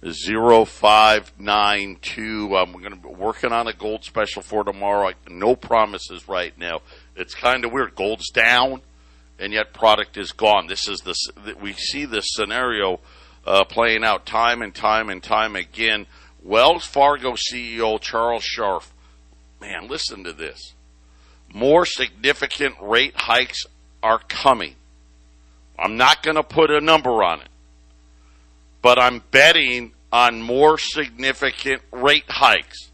0592. 0.00 2.56
I'm 2.56 2.70
going 2.70 2.90
to 2.90 2.96
be 2.96 3.08
working 3.08 3.50
on 3.50 3.66
a 3.66 3.72
gold 3.72 4.04
special 4.04 4.42
for 4.42 4.62
tomorrow. 4.62 5.10
no 5.28 5.56
promises 5.56 6.28
right 6.28 6.56
now. 6.56 6.82
It's 7.16 7.34
kind 7.34 7.64
of 7.64 7.72
weird. 7.72 7.96
Gold's 7.96 8.30
down, 8.30 8.82
and 9.40 9.52
yet 9.52 9.74
product 9.74 10.16
is 10.16 10.30
gone. 10.30 10.68
This 10.68 10.86
is 10.86 11.00
the 11.00 11.16
we 11.60 11.72
see 11.72 12.04
this 12.04 12.26
scenario 12.28 13.00
uh, 13.44 13.64
playing 13.64 14.04
out 14.04 14.24
time 14.24 14.62
and 14.62 14.72
time 14.72 15.10
and 15.10 15.20
time 15.20 15.56
again. 15.56 16.06
Wells 16.42 16.84
Fargo 16.84 17.34
CEO 17.34 18.00
Charles 18.00 18.44
Scharf, 18.44 18.88
man, 19.60 19.88
listen 19.88 20.24
to 20.24 20.32
this. 20.32 20.74
More 21.52 21.84
significant 21.84 22.76
rate 22.80 23.14
hikes 23.16 23.64
are 24.02 24.18
coming. 24.18 24.74
I'm 25.78 25.96
not 25.96 26.22
going 26.22 26.36
to 26.36 26.42
put 26.42 26.70
a 26.70 26.80
number 26.80 27.22
on 27.22 27.40
it 27.40 27.48
but 28.82 28.98
I'm 28.98 29.22
betting 29.30 29.92
on 30.12 30.42
more 30.42 30.78
significant 30.78 31.82
rate 31.92 32.24
hikes. 32.28 32.90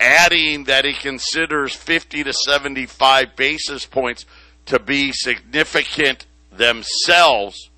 Adding 0.00 0.64
that 0.64 0.84
he 0.84 0.92
considers 0.92 1.74
50 1.74 2.24
to 2.24 2.32
75 2.32 3.36
basis 3.36 3.86
points 3.86 4.26
to 4.66 4.78
be 4.78 5.12
significant 5.12 6.26
themselves, 6.52 7.70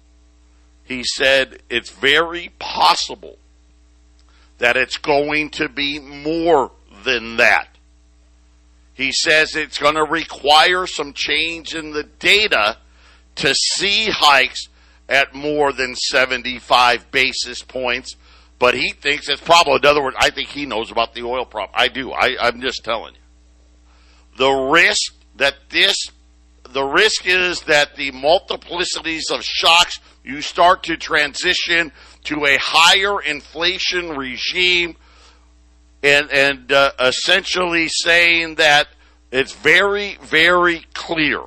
he 0.85 1.05
said 1.05 1.63
it's 1.69 1.91
very 1.91 2.53
possible 2.59 3.39
that 4.59 4.77
it's 4.77 4.97
going 4.97 5.51
to 5.51 5.69
be 5.69 5.99
more 5.99 6.73
than 7.05 7.37
that. 7.37 7.69
He 8.95 9.13
says 9.13 9.55
it's 9.55 9.79
going 9.79 9.97
to 9.97 10.05
require 10.05 10.87
some 10.87 11.13
change 11.13 11.75
in 11.75 11.93
the 11.93 12.05
data 12.05 12.79
to 13.37 13.55
see 13.55 14.07
hikes 14.07 14.69
at 15.09 15.35
more 15.35 15.73
than 15.73 15.95
75 15.95 17.11
basis 17.11 17.63
points, 17.63 18.17
but 18.59 18.75
he 18.75 18.93
thinks 18.93 19.29
it's 19.29 19.41
probably, 19.41 19.75
in 19.75 19.87
other 19.87 20.03
words, 20.03 20.17
I 20.19 20.31
think 20.31 20.49
he 20.49 20.65
knows 20.65 20.91
about 20.91 21.15
the 21.15 21.23
oil 21.23 21.45
problem. 21.45 21.75
I 21.75 21.89
do. 21.89 22.13
I, 22.13 22.37
I'm 22.41 22.61
just 22.61 22.85
telling 22.85 23.15
you. 23.15 23.21
The 24.39 24.51
risk 24.51 25.15
that 25.37 25.55
this, 25.69 26.11
the 26.71 26.85
risk 26.85 27.27
is 27.27 27.61
that 27.63 27.97
the 27.97 28.13
multiplicities 28.13 29.31
of 29.31 29.45
shocks, 29.45 30.01
you 30.25 30.41
start 30.41 30.85
to 30.85 30.97
transition 30.97 31.93
to 32.27 32.45
a 32.45 32.57
higher 32.61 33.21
inflation 33.21 34.17
regime 34.17 34.97
and, 36.03 36.31
and 36.31 36.73
uh, 36.73 36.93
essentially 37.01 37.89
saying 37.89 38.57
that 38.57 38.89
it's 39.33 39.53
very, 39.53 40.17
very 40.23 40.87
clear 40.95 41.41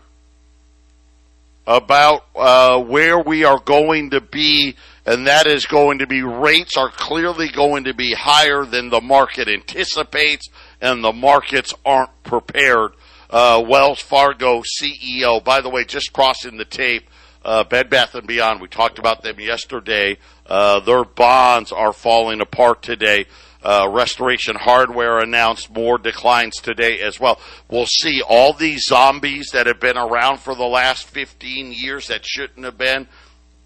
about 1.65 2.25
uh, 2.36 2.82
where 2.82 3.19
we 3.19 3.45
are 3.45 3.59
going 3.59 4.09
to 4.09 4.19
be, 4.19 4.75
and 5.05 5.27
that 5.27 5.47
is 5.47 5.65
going 5.65 5.99
to 5.99 6.07
be 6.07 6.23
rates 6.23 6.75
are 6.75 6.89
clearly 6.89 7.47
going 7.49 7.84
to 7.84 7.93
be 7.93 8.13
higher 8.13 8.65
than 8.65 8.89
the 8.89 8.99
market 8.99 9.47
anticipates, 9.47 10.49
and 10.82 11.03
the 11.03 11.13
markets 11.13 11.73
aren't 11.86 12.23
prepared. 12.23 12.91
Uh, 13.30 13.63
Wells 13.67 13.99
Fargo 13.99 14.63
CEO, 14.63 15.43
by 15.43 15.61
the 15.61 15.69
way, 15.69 15.86
just 15.86 16.11
crossing 16.11 16.57
the 16.57 16.65
tape, 16.65 17.07
uh, 17.45 17.63
Bed 17.63 17.89
Bath 17.89 18.15
and 18.15 18.27
Beyond. 18.27 18.59
We 18.59 18.67
talked 18.67 18.97
about 18.97 19.21
them 19.21 19.39
yesterday. 19.39 20.17
Uh, 20.50 20.82
their 20.82 21.06
bonds 21.06 21.72
are 21.72 21.93
falling 21.93 22.41
apart 22.41 22.82
today. 22.82 23.26
Uh, 23.64 23.88
Restoration 23.91 24.56
Hardware 24.56 25.20
announced 25.20 25.70
more 25.70 25.97
declines 25.97 26.56
today 26.58 27.00
as 27.00 27.20
well. 27.20 27.39
We'll 27.70 27.86
see 27.86 28.22
all 28.22 28.54
these 28.54 28.86
zombies 28.86 29.52
that 29.52 29.68
have 29.68 29.80
been 29.80 29.97
around 29.97 30.39
for 30.39 30.56
the 30.56 30.66
last 30.66 31.08
15 31.08 31.72
years 31.72 32.08
that 32.08 32.26
shouldn't 32.26 32.66
have 32.66 32.78
been 32.78 33.08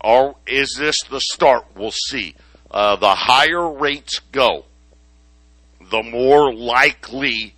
or 0.04 0.36
is 0.46 0.76
this 0.78 0.98
the 1.10 1.22
start? 1.22 1.66
We'll 1.76 1.92
see. 1.92 2.36
Uh, 2.70 2.98
the 2.98 3.16
higher 3.16 3.72
rates 3.72 4.20
go, 4.32 4.66
the 5.90 6.04
more 6.04 6.54
likely 6.54 7.56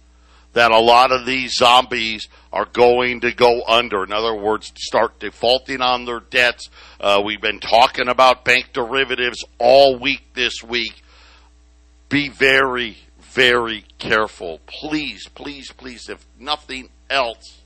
that 0.56 0.72
a 0.72 0.80
lot 0.80 1.12
of 1.12 1.26
these 1.26 1.54
zombies 1.54 2.28
are 2.52 2.66
going 2.66 3.20
to 3.20 3.34
go 3.34 3.62
under. 3.68 4.04
In 4.06 4.14
other 4.14 4.34
words, 4.34 4.72
start 4.78 5.20
defaulting 5.20 5.82
on 5.82 6.06
their 6.06 6.22
debts. 6.22 6.70
Uh, 7.00 7.22
we've 7.24 7.42
been 7.42 7.60
talking 7.60 8.08
about 8.08 8.46
bank 8.46 8.70
derivatives 8.72 9.44
all 9.60 10.00
week 10.00 10.34
this 10.34 10.64
week. 10.64 11.04
Be 12.08 12.30
very, 12.30 12.98
very 13.20 13.84
careful. 14.00 14.62
Please, 14.66 15.28
please, 15.28 15.74
please, 15.74 16.08
if 16.08 16.26
nothing 16.40 16.88
else, 17.10 17.62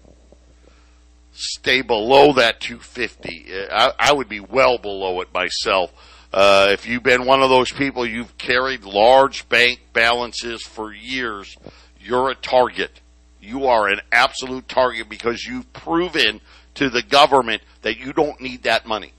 stay 1.31 1.83
below 1.83 2.33
that 2.33 2.59
250. 2.59 3.45
I, 3.71 3.91
I 3.99 4.13
would 4.13 4.29
be 4.29 4.39
well 4.39 4.79
below 4.79 5.21
it 5.21 5.31
myself. 5.31 5.93
Uh, 6.33 6.69
if 6.71 6.87
you've 6.87 7.03
been 7.03 7.25
one 7.25 7.43
of 7.43 7.49
those 7.49 7.71
people, 7.71 8.03
you've 8.03 8.35
carried 8.39 8.83
large 8.83 9.47
bank 9.47 9.79
balances 9.93 10.63
for 10.63 10.91
years, 10.91 11.55
you're 11.99 12.29
a 12.29 12.35
target. 12.35 13.01
You 13.41 13.67
are 13.67 13.87
an 13.87 14.01
absolute 14.11 14.67
target 14.67 15.09
because 15.09 15.45
you've 15.45 15.71
proven 15.73 16.41
to 16.75 16.89
the 16.89 17.01
government 17.01 17.61
that 17.81 17.97
you 17.97 18.13
don't 18.13 18.39
need 18.41 18.63
that 18.63 18.85
money. 18.85 19.13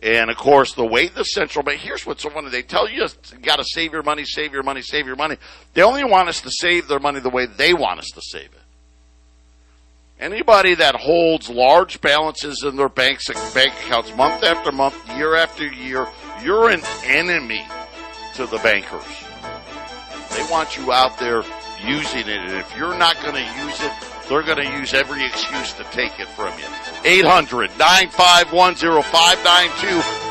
And 0.00 0.30
of 0.30 0.36
course, 0.36 0.74
the 0.74 0.86
way 0.86 1.08
the 1.08 1.24
central 1.24 1.64
bank, 1.64 1.80
here's 1.80 2.06
what's 2.06 2.22
so 2.22 2.30
funny. 2.30 2.50
They 2.50 2.62
tell 2.62 2.88
you 2.88 3.02
you 3.02 3.38
got 3.42 3.56
to 3.56 3.64
save 3.64 3.92
your 3.92 4.04
money, 4.04 4.24
save 4.24 4.52
your 4.52 4.62
money, 4.62 4.80
save 4.80 5.06
your 5.06 5.16
money. 5.16 5.36
They 5.74 5.82
only 5.82 6.04
want 6.04 6.28
us 6.28 6.40
to 6.42 6.50
save 6.50 6.86
their 6.86 7.00
money 7.00 7.18
the 7.18 7.30
way 7.30 7.46
they 7.46 7.74
want 7.74 7.98
us 7.98 8.08
to 8.14 8.20
save 8.22 8.46
it. 8.46 8.52
Anybody 10.20 10.74
that 10.74 10.96
holds 10.96 11.48
large 11.48 12.00
balances 12.00 12.64
in 12.64 12.76
their 12.76 12.88
banks, 12.88 13.28
bank 13.54 13.72
accounts 13.84 14.14
month 14.16 14.42
after 14.42 14.72
month, 14.72 14.96
year 15.16 15.36
after 15.36 15.66
year, 15.66 16.08
you're 16.42 16.70
an 16.70 16.82
enemy 17.04 17.64
to 18.34 18.46
the 18.46 18.58
bankers. 18.58 19.27
They 20.38 20.48
want 20.52 20.76
you 20.76 20.92
out 20.92 21.18
there 21.18 21.42
using 21.84 22.20
it. 22.20 22.28
And 22.28 22.52
if 22.52 22.76
you're 22.76 22.96
not 22.96 23.20
going 23.22 23.34
to 23.34 23.64
use 23.64 23.80
it, 23.80 23.92
they're 24.28 24.44
going 24.44 24.64
to 24.64 24.78
use 24.78 24.94
every 24.94 25.24
excuse 25.24 25.72
to 25.72 25.84
take 25.90 26.20
it 26.20 26.28
from 26.28 26.56
you. 26.60 26.66
800 27.04 27.76
951 27.76 28.76
0592 28.76 30.27